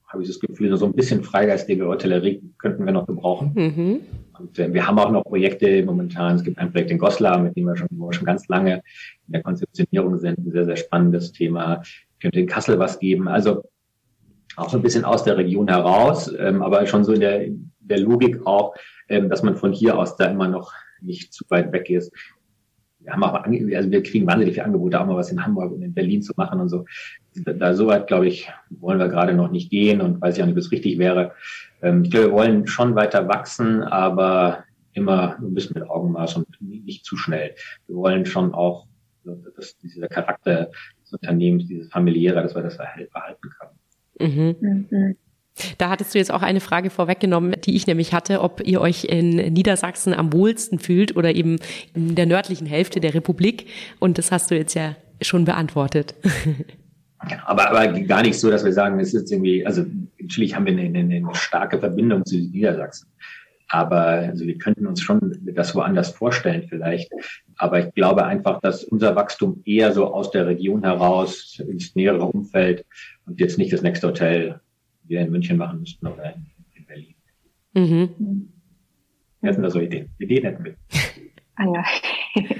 [0.06, 3.52] habe ich das Gefühl, so ein bisschen freigeistige Hotellerie könnten wir noch gebrauchen.
[3.54, 4.00] Mhm.
[4.54, 6.36] Wir haben auch noch Projekte momentan.
[6.36, 8.82] Es gibt ein Projekt in Goslar, mit dem wir schon, wir schon ganz lange
[9.26, 10.38] in der Konzeptionierung sind.
[10.38, 11.82] Ein sehr, sehr spannendes Thema.
[12.20, 13.28] Könnte in Kassel was geben.
[13.28, 13.62] Also
[14.56, 17.70] auch so ein bisschen aus der Region heraus, ähm, aber schon so in der, in
[17.80, 18.74] der Logik auch,
[19.08, 22.12] ähm, dass man von hier aus da immer noch nicht zu weit weg ist
[23.08, 25.82] wir haben auch, also wir kriegen wahnsinnig viele Angebote, auch mal was in Hamburg und
[25.82, 26.84] in Berlin zu machen und so.
[27.34, 30.42] Da, da so weit, glaube ich, wollen wir gerade noch nicht gehen und weiß ich
[30.42, 31.32] auch nicht, ob es richtig wäre.
[31.82, 36.46] Ähm, ich glaube, wir wollen schon weiter wachsen, aber immer ein bisschen mit Augenmaß und
[36.60, 37.54] nicht zu schnell.
[37.86, 38.86] Wir wollen schon auch,
[39.56, 40.70] dass dieser Charakter
[41.02, 44.56] des Unternehmens, dieses familiäre, dass wir das erhalten können.
[44.60, 44.86] Mhm.
[44.90, 45.16] Mhm.
[45.76, 49.04] Da hattest du jetzt auch eine Frage vorweggenommen, die ich nämlich hatte, ob ihr euch
[49.04, 51.56] in Niedersachsen am wohlsten fühlt oder eben
[51.94, 53.66] in der nördlichen Hälfte der Republik.
[53.98, 56.14] Und das hast du jetzt ja schon beantwortet.
[57.46, 59.84] Aber, aber gar nicht so, dass wir sagen, es ist irgendwie, also
[60.20, 63.08] natürlich haben wir eine, eine, eine starke Verbindung zu Niedersachsen.
[63.70, 67.12] Aber also wir könnten uns schon das woanders vorstellen vielleicht.
[67.56, 72.24] Aber ich glaube einfach, dass unser Wachstum eher so aus der Region heraus ins nähere
[72.24, 72.86] Umfeld
[73.26, 74.60] und jetzt nicht das nächste Hotel
[75.04, 77.14] wir in München machen müssten oder in, in Berlin.
[77.74, 78.48] Mhm.
[79.40, 80.10] Wir hätten da so Ideen.
[80.18, 80.74] Ideen hätten wir.
[81.56, 81.84] Ah ja.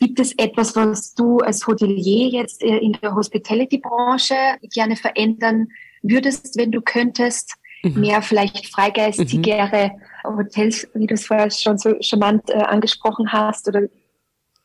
[0.00, 4.34] Gibt es etwas, was du als Hotelier jetzt äh, in der Hospitality-Branche
[4.72, 5.68] gerne verändern
[6.02, 7.54] würdest, wenn du könntest?
[7.82, 8.00] Mhm.
[8.00, 9.92] Mehr vielleicht freigeistigere
[10.24, 10.36] mhm.
[10.36, 13.68] Hotels, wie du es vorher schon so charmant äh, angesprochen hast?
[13.68, 13.88] Oder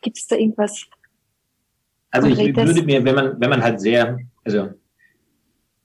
[0.02, 0.86] gibt es da irgendwas?
[2.12, 4.70] Also ich würde mir, wenn man, wenn man halt sehr, also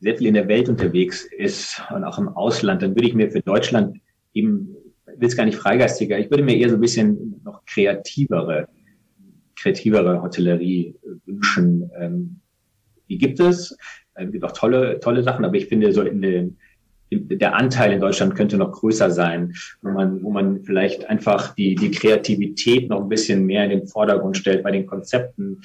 [0.01, 3.31] sehr viel in der Welt unterwegs ist und auch im Ausland, dann würde ich mir
[3.31, 3.99] für Deutschland
[4.33, 4.75] eben,
[5.07, 8.69] will es gar nicht freigeistiger, ich würde mir eher so ein bisschen noch kreativere,
[9.57, 10.95] kreativere Hotellerie
[11.27, 11.91] wünschen.
[11.99, 12.41] Ähm,
[13.09, 13.77] die gibt es,
[14.15, 16.59] es gibt auch tolle, tolle Sachen, aber ich finde so in den
[17.13, 21.75] der Anteil in Deutschland könnte noch größer sein, wo man, wo man vielleicht einfach die,
[21.75, 25.61] die Kreativität noch ein bisschen mehr in den Vordergrund stellt bei den Konzepten,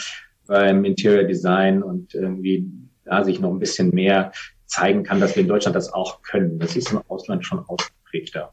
[0.47, 2.65] beim Interior Design und irgendwie
[3.03, 4.31] da sich noch ein bisschen mehr
[4.65, 6.57] zeigen kann, dass wir in Deutschland das auch können.
[6.59, 8.51] Das ist im Ausland schon ausgeprägter.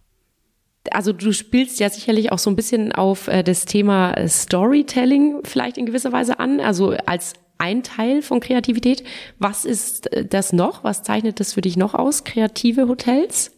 [0.90, 5.40] Also du spielst ja sicherlich auch so ein bisschen auf äh, das Thema äh, Storytelling
[5.44, 9.04] vielleicht in gewisser Weise an, also als ein Teil von Kreativität.
[9.38, 10.82] Was ist äh, das noch?
[10.82, 13.52] Was zeichnet das für dich noch aus, kreative Hotels?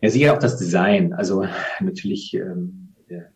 [0.00, 1.12] Ja, sicher auch das Design.
[1.12, 1.44] Also
[1.80, 3.32] natürlich ähm, der,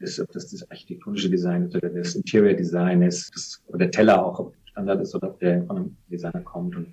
[0.00, 3.90] das, ob das das architektonische Design ist oder das Interior Design ist, das, oder der
[3.92, 6.74] Teller auch, ob Standard ist oder ob der von einem Designer kommt.
[6.74, 6.92] Und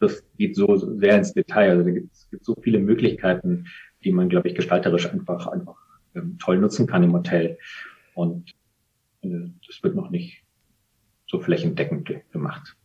[0.00, 1.70] das geht so sehr ins Detail.
[1.70, 3.66] Also da gibt es gibt so viele Möglichkeiten,
[4.04, 5.76] die man, glaube ich, gestalterisch einfach, einfach
[6.14, 7.56] ähm, toll nutzen kann im Hotel.
[8.12, 8.50] Und
[9.22, 10.43] äh, das wird noch nicht
[11.34, 12.76] so flächendeckend gemacht.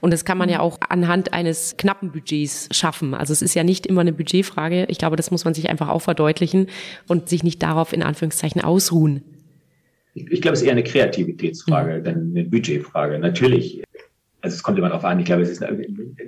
[0.00, 3.14] Und das kann man ja auch anhand eines knappen Budgets schaffen.
[3.14, 4.86] Also es ist ja nicht immer eine Budgetfrage.
[4.88, 6.68] Ich glaube, das muss man sich einfach auch verdeutlichen
[7.08, 9.22] und sich nicht darauf in Anführungszeichen ausruhen.
[10.14, 12.04] Ich, glaube, es ist eher eine Kreativitätsfrage, mhm.
[12.04, 13.18] denn eine Budgetfrage.
[13.18, 13.82] Natürlich,
[14.42, 15.86] also es kommt immer darauf an, ich glaube, es ist eine,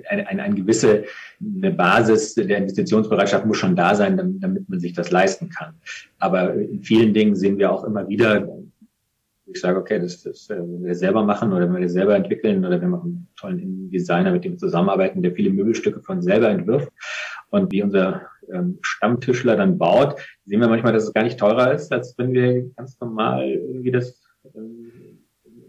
[0.09, 1.03] eine, eine, eine gewisse
[1.39, 5.75] eine Basis der Investitionsbereitschaft muss schon da sein, damit, damit man sich das leisten kann.
[6.17, 8.47] Aber in vielen Dingen sehen wir auch immer wieder,
[9.47, 12.15] ich sage, okay, das, das äh, wenn wir selber machen oder wenn wir das selber
[12.15, 16.21] entwickeln oder wir machen einen tollen Designer, mit dem wir zusammenarbeiten, der viele Möbelstücke von
[16.21, 16.91] selber entwirft
[17.49, 21.73] und wie unser ähm, Stammtischler dann baut, sehen wir manchmal, dass es gar nicht teurer
[21.73, 24.21] ist, als wenn wir ganz normal irgendwie das
[24.55, 24.91] ähm,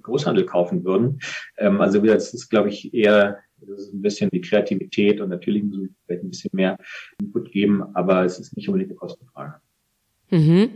[0.03, 1.19] Großhandel kaufen würden.
[1.59, 5.63] Ähm, also das ist, glaube ich, eher das ist ein bisschen die Kreativität und natürlich
[5.65, 6.77] muss ich vielleicht ein bisschen mehr
[7.21, 9.55] Input geben, aber es ist nicht unbedingt eine Kostenfrage.
[10.31, 10.71] Mhm.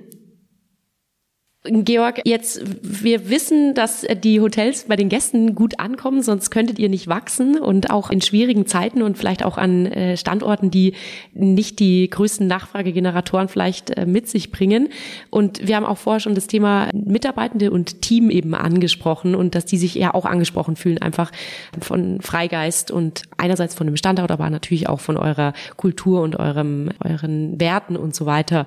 [1.62, 6.88] Georg, jetzt, wir wissen, dass die Hotels bei den Gästen gut ankommen, sonst könntet ihr
[6.88, 10.94] nicht wachsen und auch in schwierigen Zeiten und vielleicht auch an äh, Standorten, die
[11.34, 14.88] nicht die größten Nachfragegeneratoren vielleicht äh, mit sich bringen.
[15.28, 19.66] Und wir haben auch vorher schon das Thema Mitarbeitende und Team eben angesprochen und dass
[19.66, 21.30] die sich eher auch angesprochen fühlen, einfach
[21.78, 26.88] von Freigeist und einerseits von dem Standort, aber natürlich auch von eurer Kultur und eurem,
[27.04, 28.66] euren Werten und so weiter.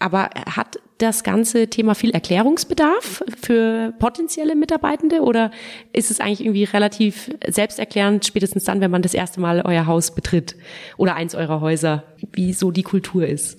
[0.00, 5.50] Aber hat das ganze Thema viel Erklärungsbedarf für potenzielle Mitarbeitende oder
[5.92, 10.14] ist es eigentlich irgendwie relativ selbsterklärend, spätestens dann, wenn man das erste Mal euer Haus
[10.14, 10.56] betritt
[10.96, 13.58] oder eins eurer Häuser, wie so die Kultur ist?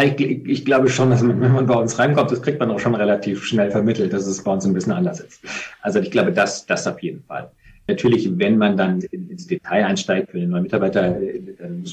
[0.00, 2.80] Ich, ich, glaube schon, dass man, wenn man bei uns reinkommt, das kriegt man auch
[2.80, 5.42] schon relativ schnell vermittelt, dass es bei uns ein bisschen anders ist.
[5.82, 7.50] Also ich glaube, das, das auf jeden Fall.
[7.88, 11.14] Natürlich, wenn man dann ins Detail einsteigt für den neuen Mitarbeiter,
[11.58, 11.84] dann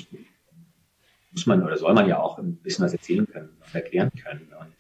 [1.31, 4.47] muss, man oder soll man ja auch ein bisschen was erzählen können und erklären können.
[4.59, 4.73] Und,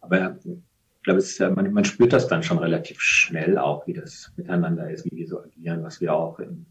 [0.00, 4.32] aber ich glaube, es, man, man spürt das dann schon relativ schnell auch, wie das
[4.36, 6.66] miteinander ist, wie wir so agieren, was wir auch in,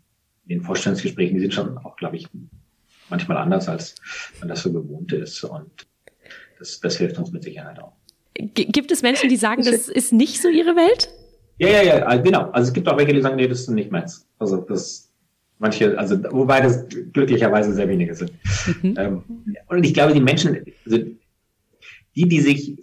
[0.47, 2.27] in den Vorstellungsgesprächen, die sind schon auch, glaube ich,
[3.09, 3.95] manchmal anders, als
[4.39, 5.43] man das so gewohnt ist.
[5.43, 5.87] Und
[6.59, 7.93] das, das hilft uns mit Sicherheit auch.
[8.35, 11.09] Gibt es Menschen, die sagen, das ist nicht so ihre Welt?
[11.59, 12.49] Ja, ja, ja, genau.
[12.49, 14.27] Also es gibt auch welche, die sagen, nee, das ist nicht meins.
[14.39, 15.12] Also das,
[15.63, 18.33] Manche, also wobei das glücklicherweise sehr wenige sind.
[18.81, 18.95] Mhm.
[18.97, 19.23] Ähm,
[19.67, 20.97] und ich glaube, die Menschen, also
[22.17, 22.77] die, die sich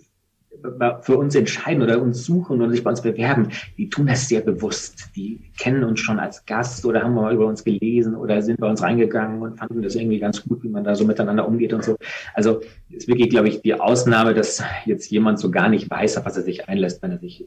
[1.02, 4.40] für uns entscheiden oder uns suchen und sich bei uns bewerben, die tun das sehr
[4.40, 5.10] bewusst.
[5.14, 8.70] Die kennen uns schon als Gast oder haben mal über uns gelesen oder sind bei
[8.70, 11.84] uns reingegangen und fanden das irgendwie ganz gut, wie man da so miteinander umgeht und
[11.84, 11.96] so.
[12.32, 16.24] Also ist wirklich, glaube ich, die Ausnahme, dass jetzt jemand so gar nicht weiß, auf
[16.24, 17.44] was er sich einlässt, wenn er sich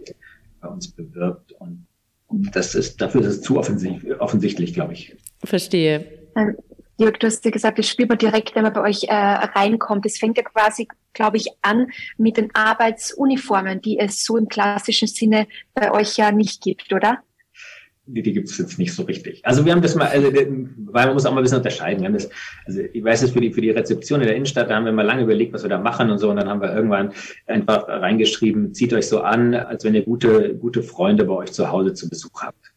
[0.62, 1.54] bei uns bewirbt.
[1.54, 1.88] Und
[2.54, 5.16] das ist, dafür ist es zu offensichtlich glaube ich.
[5.44, 6.06] Verstehe.
[6.36, 6.56] Ähm,
[6.98, 10.06] Jörg, du hast ja gesagt, das spürt man direkt, wenn man bei euch äh, reinkommt.
[10.06, 15.08] Es fängt ja quasi, glaube ich, an mit den Arbeitsuniformen, die es so im klassischen
[15.08, 17.24] Sinne bei euch ja nicht gibt, oder?
[18.06, 19.46] die, die gibt es jetzt nicht so richtig.
[19.46, 22.02] Also wir haben das mal, also, weil man muss auch mal ein bisschen unterscheiden.
[22.02, 22.30] Wir haben das,
[22.66, 24.92] also ich weiß es für die für die Rezeption in der Innenstadt, da haben wir
[24.92, 27.14] mal lange überlegt, was wir da machen und so, und dann haben wir irgendwann
[27.48, 31.72] einfach reingeschrieben, zieht euch so an, als wenn ihr gute gute Freunde bei euch zu
[31.72, 32.73] Hause zu Besuch habt.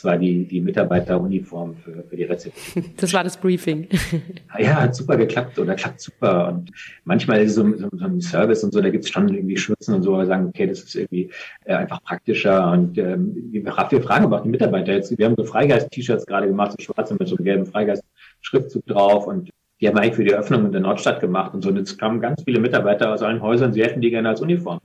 [0.00, 2.86] Das war die, die Mitarbeiteruniform für, für die Rezeption.
[2.96, 3.86] Das war das Briefing.
[4.58, 6.48] Ja, hat super geklappt oder klappt super.
[6.48, 6.70] Und
[7.04, 9.94] manchmal ist so, so, so ein Service und so, da gibt es schon irgendwie Schürzen
[9.94, 11.30] und so, aber sagen, okay, das ist irgendwie
[11.66, 12.72] äh, einfach praktischer.
[12.72, 16.72] Und ähm, wir, fragen aber auch die Mitarbeiter jetzt, wir haben so Freigeist-T-Shirts gerade gemacht,
[16.72, 19.50] so schwarze mit so einem gelben Freigeist-Schriftzug drauf und
[19.82, 21.68] die haben eigentlich für die Öffnung in der Nordstadt gemacht und so.
[21.68, 24.80] Und jetzt kamen ganz viele Mitarbeiter aus allen Häusern, sie hätten die gerne als Uniform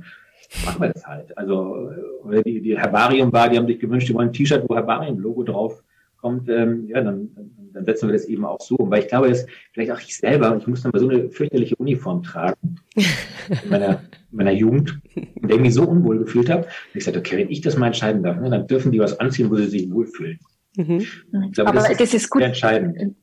[0.65, 1.37] machen wir das halt.
[1.37, 1.91] Also
[2.31, 5.43] äh, die, die Herbarium war, die haben sich gewünscht, die wollen ein T-Shirt, wo Herbarium-Logo
[5.43, 5.83] drauf
[6.25, 7.29] kommt, ähm, ja, dann,
[7.73, 8.77] dann setzen wir das eben auch so.
[8.79, 11.75] Weil ich glaube, dass vielleicht auch ich selber, ich muss dann mal so eine fürchterliche
[11.75, 16.63] Uniform tragen in meiner, in meiner Jugend, in der ich mich so unwohl gefühlt habe.
[16.63, 19.19] Und ich sagte, okay, wenn ich das mal entscheiden darf, ne, dann dürfen die was
[19.19, 20.39] anziehen, wo sie sich wohlfühlen.
[20.75, 20.99] Mhm.
[20.99, 22.41] Ich glaube, Aber das, das ist, gut.
[22.41, 23.15] entscheidend.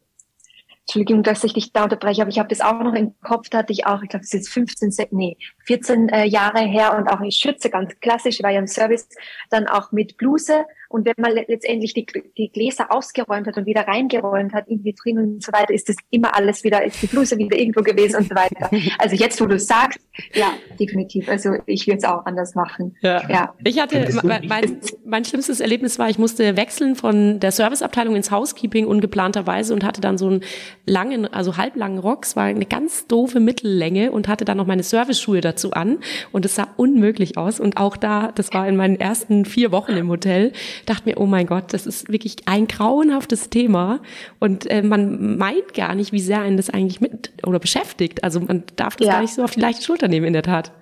[0.87, 3.59] Entschuldigung, dass ich dich da unterbreche, aber ich habe das auch noch im Kopf, da
[3.59, 7.09] hatte ich auch, ich glaube, das ist jetzt 15, nee, 14 äh, Jahre her und
[7.09, 9.09] auch in Schütze, ganz klassisch, war ja im Service,
[9.51, 13.89] dann auch mit Bluse und wenn man letztendlich die, die Gläser ausgeräumt hat und wieder
[13.89, 17.39] reingeräumt hat in Vitrinen und so weiter, ist das immer alles wieder, ist die Bluse
[17.39, 18.71] wieder irgendwo gewesen und so weiter.
[18.99, 19.99] Also jetzt, wo du sagst,
[20.35, 21.29] ja, definitiv.
[21.29, 22.95] Also ich würde es auch anders machen.
[23.01, 23.29] Ja.
[23.29, 23.55] ja.
[23.65, 28.87] Ich hatte, mein, mein schlimmstes Erlebnis war, ich musste wechseln von der Serviceabteilung ins Housekeeping
[28.87, 30.43] ungeplanterweise und hatte dann so einen
[30.87, 32.25] langen, also halblangen Rock.
[32.25, 35.99] Es war eine ganz doofe Mittellänge und hatte dann noch meine Service-Schuhe dazu an
[36.33, 37.59] und es sah unmöglich aus.
[37.59, 40.53] Und auch da, das war in meinen ersten vier Wochen im Hotel,
[40.85, 44.01] dachte mir, oh mein Gott, das ist wirklich ein grauenhaftes Thema
[44.39, 48.25] und äh, man meint gar nicht, wie sehr einen das eigentlich mit oder beschäftigt.
[48.25, 49.15] Also man darf das ja.
[49.15, 50.73] gar nicht so auf die leichte Schulter nehmen in der Tat.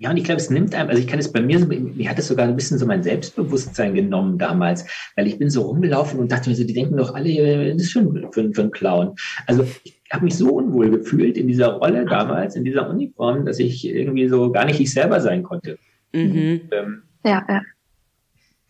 [0.00, 2.18] Ja, und ich glaube, es nimmt einem, also ich kann es bei mir, mir hat
[2.18, 6.32] es sogar ein bisschen so mein Selbstbewusstsein genommen damals, weil ich bin so rumgelaufen und
[6.32, 9.14] dachte mir so, die denken doch alle, das ist schon für, für einen Clown.
[9.46, 13.58] Also ich habe mich so unwohl gefühlt in dieser Rolle damals, in dieser Uniform, dass
[13.58, 15.78] ich irgendwie so gar nicht ich selber sein konnte.
[16.14, 16.22] Mhm.
[16.22, 17.60] Und, ähm, ja, ja.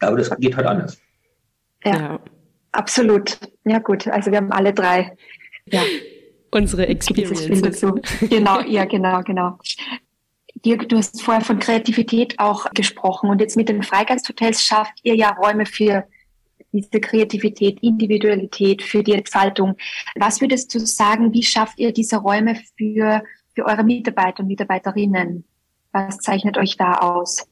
[0.01, 1.01] Aber das geht halt anders.
[1.85, 2.21] Ja, ja,
[2.73, 3.39] absolut.
[3.65, 5.17] Ja gut, also wir haben alle drei.
[5.67, 5.83] Ja.
[6.51, 7.81] Unsere Experiences.
[8.29, 9.59] Genau, ja, genau, genau.
[10.65, 15.15] Dirk, du hast vorher von Kreativität auch gesprochen und jetzt mit den Freigeisthotels schafft ihr
[15.15, 16.05] ja Räume für
[16.73, 19.77] diese Kreativität, Individualität, für die Entfaltung.
[20.17, 23.23] Was würdest du sagen, wie schafft ihr diese Räume für,
[23.55, 25.45] für eure Mitarbeiter und Mitarbeiterinnen?
[25.93, 27.47] Was zeichnet euch da aus?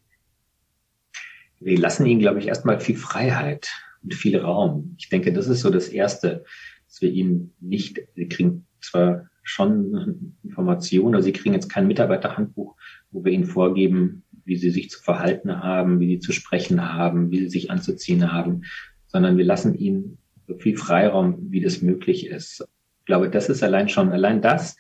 [1.61, 3.69] Wir lassen ihnen, glaube ich, erstmal viel Freiheit
[4.03, 4.95] und viel Raum.
[4.99, 6.45] Ich denke, das ist so das Erste,
[6.87, 11.15] dass wir ihnen nicht, sie kriegen zwar schon Informationen.
[11.15, 12.77] Also sie kriegen jetzt kein Mitarbeiterhandbuch,
[13.11, 17.31] wo wir ihnen vorgeben, wie sie sich zu verhalten haben, wie sie zu sprechen haben,
[17.31, 18.63] wie sie sich anzuziehen haben,
[19.07, 22.67] sondern wir lassen ihnen so viel Freiraum, wie das möglich ist.
[23.01, 24.77] Ich glaube, das ist allein schon, allein das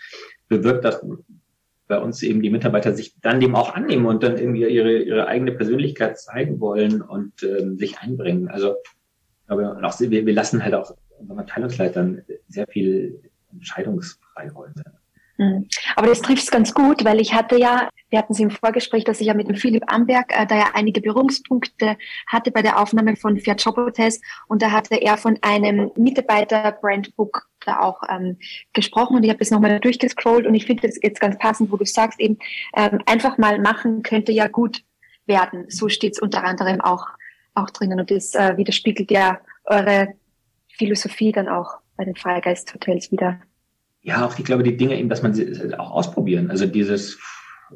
[0.48, 1.02] bewirkt, dass
[1.88, 5.26] bei uns eben die Mitarbeiter sich dann dem auch annehmen und dann irgendwie ihre, ihre
[5.26, 8.48] eigene Persönlichkeit zeigen wollen und ähm, sich einbringen.
[8.48, 8.76] Also
[9.40, 13.20] ich glaube, auch, wir, wir lassen halt auch unseren Abteilungsleitern sehr viel
[13.52, 14.84] Entscheidungsfreiräume.
[15.36, 15.68] Hm.
[15.94, 19.04] Aber das trifft es ganz gut, weil ich hatte ja, wir hatten Sie im Vorgespräch,
[19.04, 21.96] dass ich ja mit dem Philipp Amberg äh, da ja einige Berührungspunkte
[22.26, 26.72] hatte bei der Aufnahme von Fiat Job Hotels und da hatte er von einem Mitarbeiter
[26.72, 28.38] Brandbook da auch ähm,
[28.72, 31.76] gesprochen und ich habe das nochmal durchgescrollt und ich finde das jetzt ganz passend, wo
[31.76, 32.38] du sagst eben,
[32.76, 34.82] ähm, einfach mal machen könnte ja gut
[35.26, 35.66] werden.
[35.68, 37.06] So steht es unter anderem auch,
[37.54, 40.14] auch drinnen und das äh, widerspiegelt ja eure
[40.68, 43.40] Philosophie dann auch bei den Freigeist-Hotels wieder.
[44.00, 46.50] Ja, auch ich glaube, die Dinge eben, dass man sie auch ausprobieren.
[46.50, 47.18] Also dieses,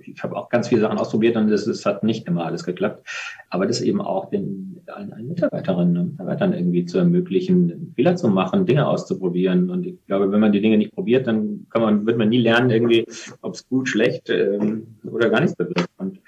[0.01, 3.07] ich habe auch ganz viele Sachen ausprobiert und es, hat nicht immer alles geklappt.
[3.51, 8.29] Aber das eben auch den allen, allen Mitarbeiterinnen und Mitarbeitern irgendwie zu ermöglichen, Fehler zu
[8.29, 9.71] machen, Dinge auszuprobieren.
[9.71, 12.39] Und ich glaube, wenn man die Dinge nicht probiert, dann kann man, wird man nie
[12.39, 13.05] lernen, irgendwie,
[13.43, 15.89] ob es gut, schlecht ähm, oder gar nichts bewirkt.
[15.99, 16.21] Und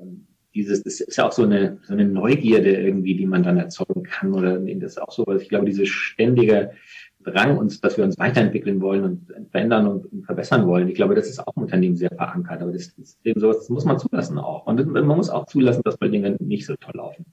[0.00, 3.58] ähm, dieses, das ist ja auch so eine, so eine Neugierde irgendwie, die man dann
[3.58, 4.32] erzeugen kann.
[4.32, 6.72] Oder das ist auch so, was ich glaube, diese ständige
[7.26, 10.88] Drang, uns, dass wir uns weiterentwickeln wollen und verändern und, und verbessern wollen.
[10.88, 12.62] Ich glaube, das ist auch im Unternehmen sehr verankert.
[12.62, 14.66] Aber das, ist eben sowas, das muss man zulassen auch.
[14.66, 17.26] Und man muss auch zulassen, dass bei Dingen nicht so toll laufen.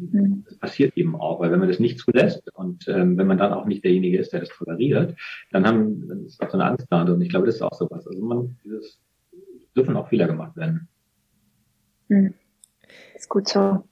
[0.00, 0.44] Mhm.
[0.48, 3.52] Das passiert eben auch, weil wenn man das nicht zulässt und ähm, wenn man dann
[3.52, 5.14] auch nicht derjenige ist, der das toleriert,
[5.52, 7.02] dann haben, dann ist auch so eine Angst da.
[7.02, 8.06] Und ich glaube, das ist auch sowas.
[8.06, 9.00] Also man, dieses,
[9.76, 10.88] dürfen auch Fehler gemacht werden.
[12.08, 12.34] Mhm.
[13.14, 13.84] Ist gut so.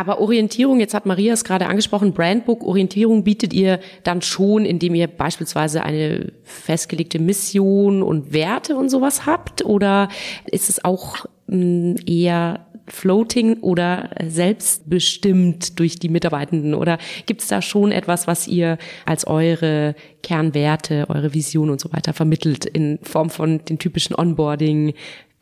[0.00, 4.94] Aber Orientierung, jetzt hat Maria es gerade angesprochen, Brandbook, Orientierung bietet ihr dann schon, indem
[4.94, 9.62] ihr beispielsweise eine festgelegte Mission und Werte und sowas habt?
[9.62, 10.08] Oder
[10.46, 16.72] ist es auch hm, eher floating oder selbstbestimmt durch die Mitarbeitenden?
[16.72, 21.92] Oder gibt es da schon etwas, was ihr als eure Kernwerte, eure Vision und so
[21.92, 24.94] weiter vermittelt in Form von den typischen Onboarding,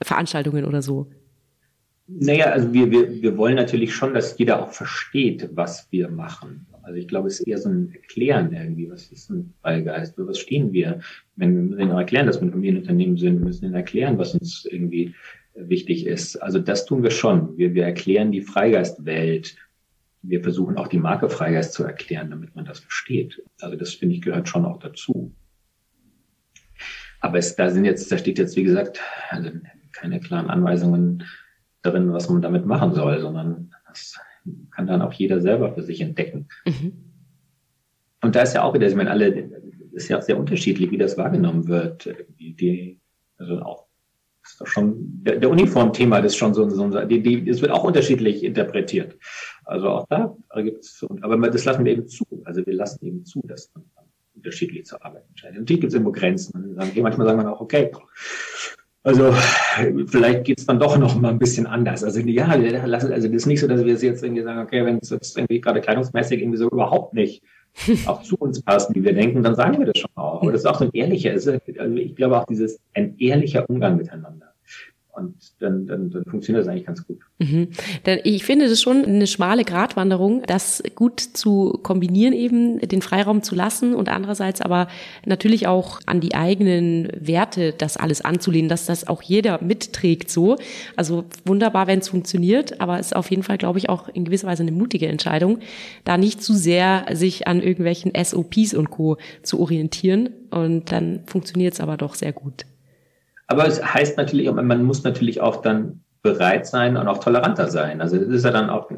[0.02, 1.06] Veranstaltungen oder so?
[2.10, 6.66] Naja, also wir, wir, wir wollen natürlich schon, dass jeder auch versteht, was wir machen.
[6.82, 8.90] Also ich glaube, es ist eher so ein Erklären irgendwie.
[8.90, 10.14] Was ist ein Freigeist?
[10.14, 11.00] Für was stehen wir?
[11.36, 14.34] Wenn wir müssen ihnen erklären, dass wir ein Familienunternehmen sind, wir müssen ihnen erklären, was
[14.34, 15.14] uns irgendwie
[15.54, 16.36] wichtig ist.
[16.36, 17.58] Also das tun wir schon.
[17.58, 19.56] Wir, wir erklären die Freigeistwelt.
[20.22, 23.42] Wir versuchen auch die Marke Freigeist zu erklären, damit man das versteht.
[23.60, 25.30] Also das finde ich gehört schon auch dazu.
[27.20, 29.50] Aber es, da sind jetzt, da steht jetzt, wie gesagt, also
[29.92, 31.24] keine klaren Anweisungen
[31.82, 34.18] drin, was man damit machen soll, sondern das
[34.70, 36.48] kann dann auch jeder selber für sich entdecken.
[36.66, 36.92] Mhm.
[38.22, 39.50] Und da ist ja auch wieder, ich meine, alle,
[39.92, 42.08] ist ja auch sehr unterschiedlich, wie das wahrgenommen wird.
[42.38, 43.00] Die,
[43.36, 43.86] also auch,
[44.44, 47.84] ist doch schon, der, der Uniformthema ist schon so, so die, die, das wird auch
[47.84, 49.16] unterschiedlich interpretiert.
[49.64, 52.24] Also auch da gibt es, aber das lassen wir eben zu.
[52.44, 53.84] Also wir lassen eben zu, dass man
[54.34, 55.58] unterschiedlich zur Arbeit entscheidet.
[55.58, 56.74] Natürlich gibt es irgendwo Grenzen.
[56.76, 57.90] Manchmal sagen wir auch, okay,
[59.08, 59.32] also
[60.06, 62.04] vielleicht geht's dann doch noch mal ein bisschen anders.
[62.04, 65.08] Also ja, also das ist nicht so, dass wir jetzt irgendwie sagen, okay, wenn es
[65.08, 67.42] jetzt irgendwie gerade kleidungsmäßig irgendwie so überhaupt nicht
[68.06, 70.42] auch zu uns passt, wie wir denken, dann sagen wir das schon auch.
[70.42, 73.96] Aber das ist auch so ein ehrlicher, also ich glaube auch dieses ein ehrlicher Umgang
[73.96, 74.47] miteinander.
[75.18, 77.18] Und dann, dann, dann funktioniert das eigentlich ganz gut.
[77.38, 77.68] Mhm.
[78.24, 83.54] Ich finde das schon eine schmale Gratwanderung, das gut zu kombinieren, eben den Freiraum zu
[83.54, 84.88] lassen und andererseits aber
[85.24, 90.56] natürlich auch an die eigenen Werte das alles anzulehnen, dass das auch jeder mitträgt so.
[90.96, 94.24] Also wunderbar, wenn es funktioniert, aber es ist auf jeden Fall, glaube ich, auch in
[94.24, 95.58] gewisser Weise eine mutige Entscheidung,
[96.04, 99.16] da nicht zu sehr sich an irgendwelchen SOPs und Co.
[99.42, 100.30] zu orientieren.
[100.50, 102.64] Und dann funktioniert es aber doch sehr gut.
[103.48, 108.00] Aber es heißt natürlich, man muss natürlich auch dann bereit sein und auch toleranter sein.
[108.00, 108.90] Also das ist ja dann auch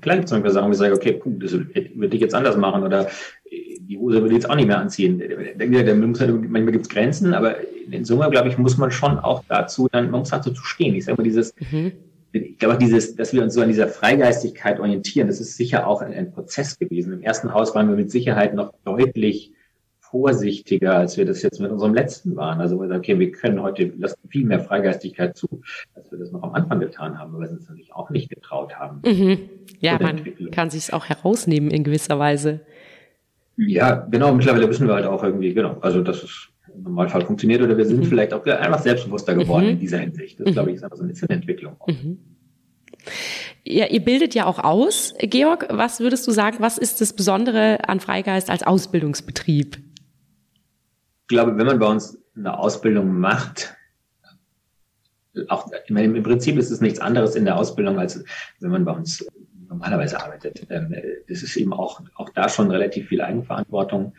[0.00, 3.08] klar zum Beispiel sagen, wir sagen, okay, puh, das würde ich jetzt anders machen oder
[3.88, 5.22] die Hose würde ich jetzt auch nicht mehr anziehen.
[5.58, 7.56] Manchmal gibt es Grenzen, aber
[7.90, 10.94] in Summe, glaube ich, muss man schon auch dazu, dann, man muss dazu stehen.
[10.94, 11.92] Ich sage mal, dieses, mhm.
[12.32, 15.86] ich glaube auch dieses, dass wir uns so an dieser Freigeistigkeit orientieren, das ist sicher
[15.86, 17.12] auch ein, ein Prozess gewesen.
[17.12, 19.52] Im ersten Haus waren wir mit Sicherheit noch deutlich
[20.16, 22.60] vorsichtiger, als wir das jetzt mit unserem letzten waren.
[22.60, 25.60] Also wir sagen, okay, wir können heute lassen viel mehr Freigeistigkeit zu,
[25.94, 28.74] als wir das noch am Anfang getan haben, weil wir uns natürlich auch nicht getraut
[28.78, 29.02] haben.
[29.04, 29.38] Mhm.
[29.80, 32.60] Ja, man kann sich es auch herausnehmen in gewisser Weise.
[33.56, 34.34] Ja, genau.
[34.34, 37.84] Mittlerweile wissen wir halt auch irgendwie, genau, also dass es im Normalfall funktioniert oder wir
[37.84, 38.04] sind mhm.
[38.04, 39.70] vielleicht auch einfach selbstbewusster geworden mhm.
[39.72, 40.40] in dieser Hinsicht.
[40.40, 40.52] Das, mhm.
[40.52, 41.76] glaube ich, ist einfach so eine Entwicklung.
[41.86, 42.18] Mhm.
[43.68, 45.14] Ja, ihr bildet ja auch aus.
[45.18, 49.78] Georg, was würdest du sagen, was ist das Besondere an Freigeist als Ausbildungsbetrieb?
[51.28, 53.74] Glaube, wenn man bei uns eine Ausbildung macht,
[55.48, 58.24] auch im Prinzip ist es nichts anderes in der Ausbildung, als
[58.60, 59.26] wenn man bei uns
[59.68, 60.66] normalerweise arbeitet.
[60.70, 60.94] Ähm,
[61.28, 64.14] das ist eben auch, auch da schon relativ viel Eigenverantwortung.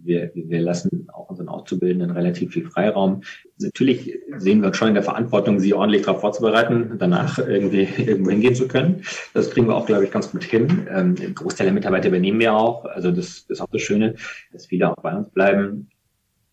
[0.00, 3.22] Wir, wir lassen auch unseren Auszubildenden relativ viel Freiraum.
[3.58, 8.54] Natürlich sehen wir schon in der Verantwortung, sie ordentlich darauf vorzubereiten, danach irgendwie irgendwo hingehen
[8.54, 9.02] zu können.
[9.34, 10.86] Das kriegen wir auch, glaube ich, ganz gut hin.
[10.90, 12.84] Ähm, Großteil der Mitarbeiter übernehmen wir auch.
[12.84, 14.14] Also das ist auch das Schöne,
[14.52, 15.88] dass viele auch bei uns bleiben.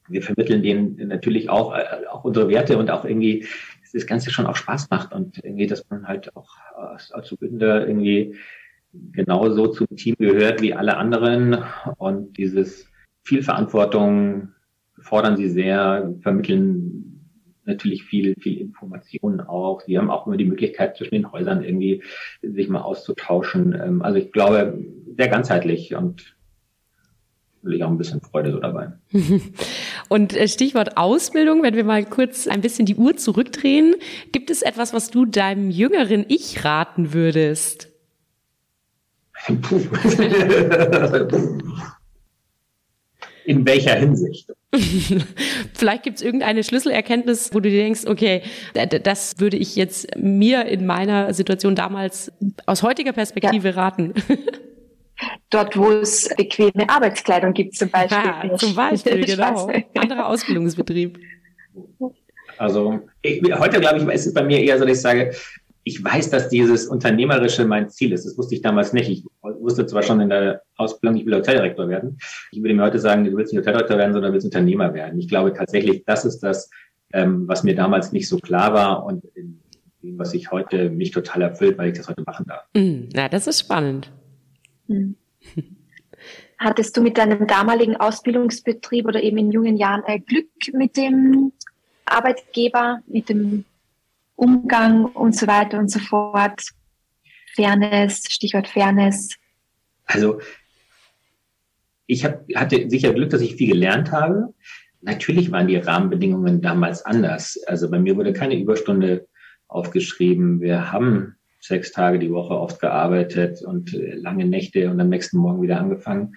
[0.07, 3.45] Wir vermitteln denen natürlich auch, äh, auch unsere Werte und auch irgendwie
[3.93, 8.35] das Ganze schon auch Spaß macht und irgendwie, dass man halt auch als Auszubildender irgendwie
[9.11, 11.63] genauso zum Team gehört wie alle anderen
[11.97, 12.89] und dieses
[13.23, 14.49] viel Verantwortung
[14.99, 17.15] fordern sie sehr, vermitteln
[17.65, 19.81] natürlich viel, viel Informationen auch.
[19.81, 22.03] Sie haben auch immer die Möglichkeit, zwischen den Häusern irgendwie
[22.41, 23.73] sich mal auszutauschen.
[23.73, 24.79] Ähm, also ich glaube,
[25.17, 26.35] sehr ganzheitlich und
[27.63, 28.93] will ich auch ein bisschen Freude so dabei.
[30.09, 33.95] Und äh, Stichwort Ausbildung, wenn wir mal kurz ein bisschen die Uhr zurückdrehen,
[34.31, 37.89] gibt es etwas, was du deinem jüngeren Ich raten würdest?
[43.45, 44.51] In welcher Hinsicht?
[45.73, 48.41] Vielleicht gibt es irgendeine Schlüsselerkenntnis, wo du dir denkst, okay,
[49.03, 52.31] das würde ich jetzt mir in meiner Situation damals
[52.65, 53.75] aus heutiger Perspektive ja.
[53.75, 54.13] raten.
[55.49, 58.17] Dort, wo es bequeme Arbeitskleidung gibt, zum Beispiel.
[58.17, 59.69] Ja, zum Beispiel, genau.
[59.95, 61.17] Anderer Ausbildungsbetrieb.
[62.57, 65.31] Also ich, heute, glaube ich, ist es bei mir eher so, dass ich sage,
[65.87, 68.25] ich weiß, dass dieses Unternehmerische mein Ziel ist.
[68.25, 69.07] Das wusste ich damals nicht.
[69.07, 72.17] Ich wusste zwar schon in der Ausbildung, ich will Hoteldirektor werden.
[72.51, 75.19] Ich würde mir heute sagen, du willst nicht Hoteldirektor werden, sondern du willst Unternehmer werden.
[75.19, 76.71] Ich glaube tatsächlich, das ist das,
[77.13, 79.61] ähm, was mir damals nicht so klar war und in
[80.01, 82.63] dem, was ich heute mich total erfüllt, weil ich das heute machen darf.
[82.73, 84.11] Mm, na, das ist spannend.
[84.87, 85.15] Hm.
[86.57, 91.51] Hattest du mit deinem damaligen Ausbildungsbetrieb oder eben in jungen Jahren äh, Glück mit dem
[92.05, 93.65] Arbeitgeber, mit dem
[94.35, 96.61] Umgang und so weiter und so fort?
[97.55, 99.35] Fairness, Stichwort Fairness.
[100.05, 100.39] Also
[102.07, 104.53] ich hab, hatte sicher Glück, dass ich viel gelernt habe.
[105.01, 107.59] Natürlich waren die Rahmenbedingungen damals anders.
[107.67, 109.27] Also bei mir wurde keine Überstunde
[109.67, 110.61] aufgeschrieben.
[110.61, 111.35] Wir haben
[111.67, 115.79] sechs Tage die Woche oft gearbeitet und äh, lange Nächte und am nächsten Morgen wieder
[115.79, 116.35] angefangen.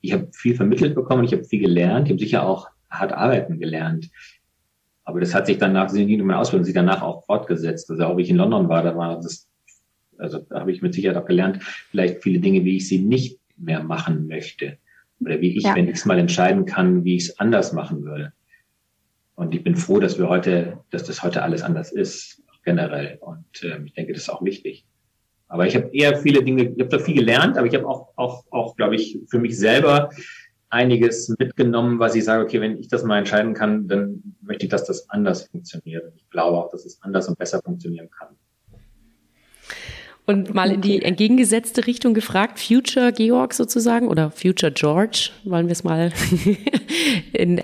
[0.00, 3.58] Ich habe viel vermittelt bekommen, ich habe viel gelernt, ich habe sicher auch hart arbeiten
[3.58, 4.10] gelernt.
[5.04, 7.90] Aber das hat sich danach, sind nicht nur meine Ausbildung, sich danach auch fortgesetzt.
[7.90, 9.48] Also auch wie ich in London war, da war das,
[10.18, 13.40] also da habe ich mit Sicherheit auch gelernt, vielleicht viele Dinge, wie ich sie nicht
[13.56, 14.78] mehr machen möchte.
[15.20, 15.74] Oder wie ich, ja.
[15.74, 18.32] wenn ich es mal entscheiden kann, wie ich es anders machen würde.
[19.34, 23.16] Und ich bin froh, dass wir heute, dass das heute alles anders ist generell.
[23.20, 24.84] Und ähm, ich denke, das ist auch wichtig.
[25.48, 28.12] Aber ich habe eher viele Dinge, ich habe da viel gelernt, aber ich habe auch,
[28.16, 30.10] auch, auch, glaube ich, für mich selber
[30.68, 34.70] einiges mitgenommen, was ich sage, okay, wenn ich das mal entscheiden kann, dann möchte ich,
[34.70, 36.12] dass das anders funktioniert.
[36.16, 38.36] Ich glaube auch, dass es anders und besser funktionieren kann.
[40.28, 45.72] Und mal in die entgegengesetzte Richtung gefragt, Future Georg sozusagen oder Future George, wollen wir
[45.72, 46.12] es mal
[47.32, 47.54] in,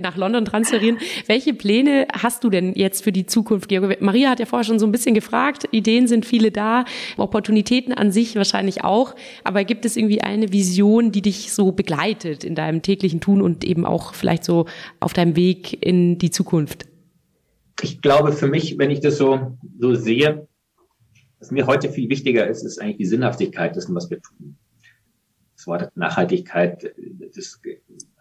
[0.00, 0.98] nach London transferieren.
[1.26, 4.00] Welche Pläne hast du denn jetzt für die Zukunft, Georg?
[4.00, 6.84] Maria hat ja vorher schon so ein bisschen gefragt, Ideen sind viele da,
[7.16, 12.44] Opportunitäten an sich wahrscheinlich auch, aber gibt es irgendwie eine Vision, die dich so begleitet
[12.44, 14.66] in deinem täglichen Tun und eben auch vielleicht so
[15.00, 16.86] auf deinem Weg in die Zukunft?
[17.82, 20.46] Ich glaube für mich, wenn ich das so, so sehe,
[21.44, 24.56] was mir heute viel wichtiger ist, ist eigentlich die Sinnhaftigkeit dessen, was wir tun.
[25.54, 26.94] Das Wort Nachhaltigkeit,
[27.34, 27.60] das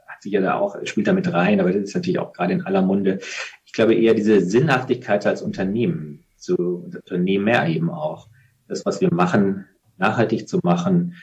[0.08, 2.52] hat sich ja da auch, spielt da mit rein, aber das ist natürlich auch gerade
[2.52, 3.20] in aller Munde.
[3.66, 8.28] Ich glaube eher diese Sinnhaftigkeit als Unternehmen, zu Unternehmer eben auch.
[8.68, 9.68] Das, was wir machen,
[9.98, 11.16] nachhaltig zu machen,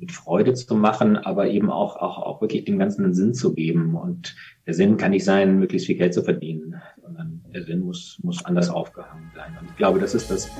[0.00, 3.54] mit Freude zu machen, aber eben auch, auch, auch wirklich dem Ganzen einen Sinn zu
[3.54, 3.94] geben.
[3.94, 4.34] Und
[4.66, 8.44] der Sinn kann nicht sein, möglichst viel Geld zu verdienen, sondern der Sinn muss, muss
[8.44, 9.56] anders aufgehangen sein.
[9.60, 10.50] Und ich glaube, das ist das,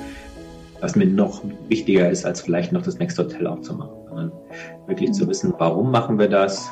[0.81, 4.31] was mir noch wichtiger ist, als vielleicht noch das Next Hotel aufzumachen, sondern
[4.87, 6.69] wirklich zu wissen, warum machen wir das,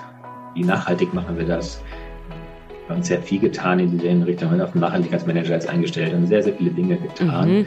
[0.55, 1.81] wie nachhaltig machen wir das.
[2.87, 4.49] Wir haben sehr viel getan in dieser Richtung.
[4.49, 7.59] Wir haben auf den Nachhaltigkeitsmanager jetzt eingestellt und sehr, sehr viele Dinge getan.
[7.59, 7.65] Mhm.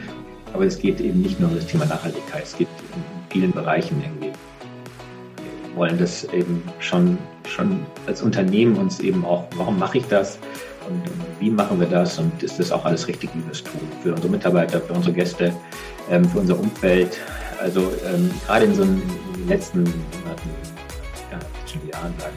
[0.53, 4.03] Aber es geht eben nicht nur um das Thema Nachhaltigkeit, es geht in vielen Bereichen
[4.03, 4.37] irgendwie.
[5.69, 7.17] Wir wollen das eben schon,
[7.47, 10.37] schon als Unternehmen uns eben auch, warum mache ich das?
[10.87, 11.01] Und,
[11.39, 12.19] wie machen wir das?
[12.19, 13.81] Und ist das auch alles richtig, wie wir es tun?
[14.01, 15.53] Für unsere Mitarbeiter, für unsere Gäste
[16.09, 17.19] ähm, für unser Umfeld.
[17.61, 19.01] Also ähm, gerade in so den
[19.47, 21.39] letzten ja,
[21.71, 22.35] schon Jahren sagen,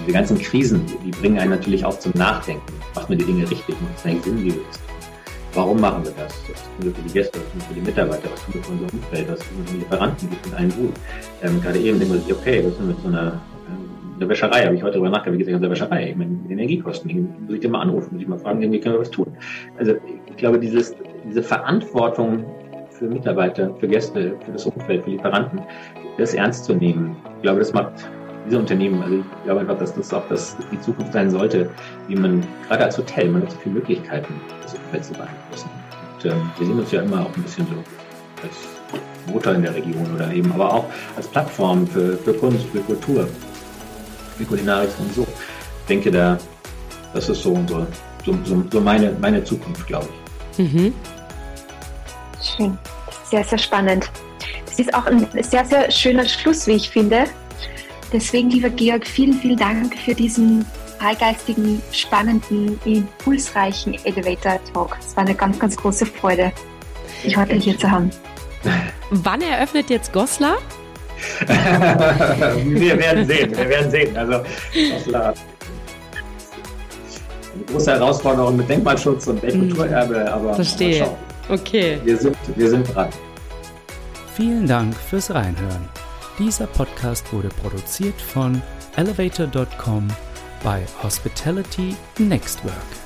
[0.00, 2.72] diese ganzen Krisen, die bringen einen natürlich auch zum Nachdenken.
[2.94, 3.80] Macht man die Dinge richtig?
[3.80, 4.86] Macht es eigentlich Sinn, wie wir das tun?
[5.54, 6.34] Warum machen wir das?
[6.52, 7.38] Was tun wir für die Gäste?
[7.38, 8.28] Was tun wir für die Mitarbeiter?
[8.30, 9.28] Was tun wir für unser Umfeld?
[9.30, 10.30] Was tun wir für die Lieferanten?
[10.30, 10.94] Wie tun allen gut?
[11.42, 13.55] Ähm, gerade eben denken wir sich, okay, was ist mit so einer in
[14.20, 17.08] der Wäscherei habe ich heute darüber nachgedacht, wie gesagt, in der Wäscherei, ich meine, Energiekosten,
[17.08, 19.26] die muss ich dir mal anrufen, muss ich mal fragen, irgendwie können wir was tun.
[19.78, 19.94] Also
[20.26, 20.96] ich glaube, dieses,
[21.28, 22.44] diese Verantwortung
[22.90, 25.60] für Mitarbeiter, für Gäste, für das Umfeld, für Lieferanten,
[26.18, 28.08] das ernst zu nehmen, ich glaube, das macht
[28.46, 31.68] diese Unternehmen, also ich glaube einfach, dass das auch das die Zukunft sein sollte,
[32.08, 35.70] wie man, gerade als Hotel, man hat so viele Möglichkeiten, das Umfeld zu beeinflussen.
[36.14, 37.74] Und ähm, wir sehen uns ja immer auch ein bisschen so
[38.42, 38.76] als
[39.32, 40.84] Motor in der Region oder eben, aber auch
[41.16, 43.28] als Plattform für, für Kunst, für Kultur,
[44.36, 45.22] für Kulinarik und so.
[45.22, 46.38] Ich denke, da,
[47.14, 47.86] das ist so unsere,
[48.24, 50.08] so, so, so meine, meine Zukunft, glaube
[50.58, 50.72] ich.
[50.72, 50.94] Mhm.
[52.42, 52.78] Schön.
[53.24, 54.10] Sehr, sehr spannend.
[54.66, 57.24] Das ist auch ein sehr, sehr schöner Schluss, wie ich finde.
[58.12, 60.64] Deswegen, lieber Georg, vielen, vielen Dank für diesen
[60.98, 64.96] freigeistigen, spannenden, impulsreichen Elevator Talk.
[65.00, 66.52] Es war eine ganz, ganz große Freude,
[67.24, 68.10] dich heute hier zu haben.
[69.10, 70.56] Wann eröffnet jetzt Goslar?
[71.46, 74.16] wir werden sehen, wir werden sehen.
[74.16, 74.42] Also
[77.66, 81.08] große Herausforderung mit Denkmalschutz und Weltkulturerbe, aber Verstehe.
[81.48, 81.98] Okay.
[82.04, 83.08] Wir sind, wir sind dran.
[84.34, 85.88] Vielen Dank fürs Reinhören.
[86.38, 88.60] Dieser Podcast wurde produziert von
[88.96, 90.08] elevator.com
[90.62, 93.05] bei Hospitality Nextwork.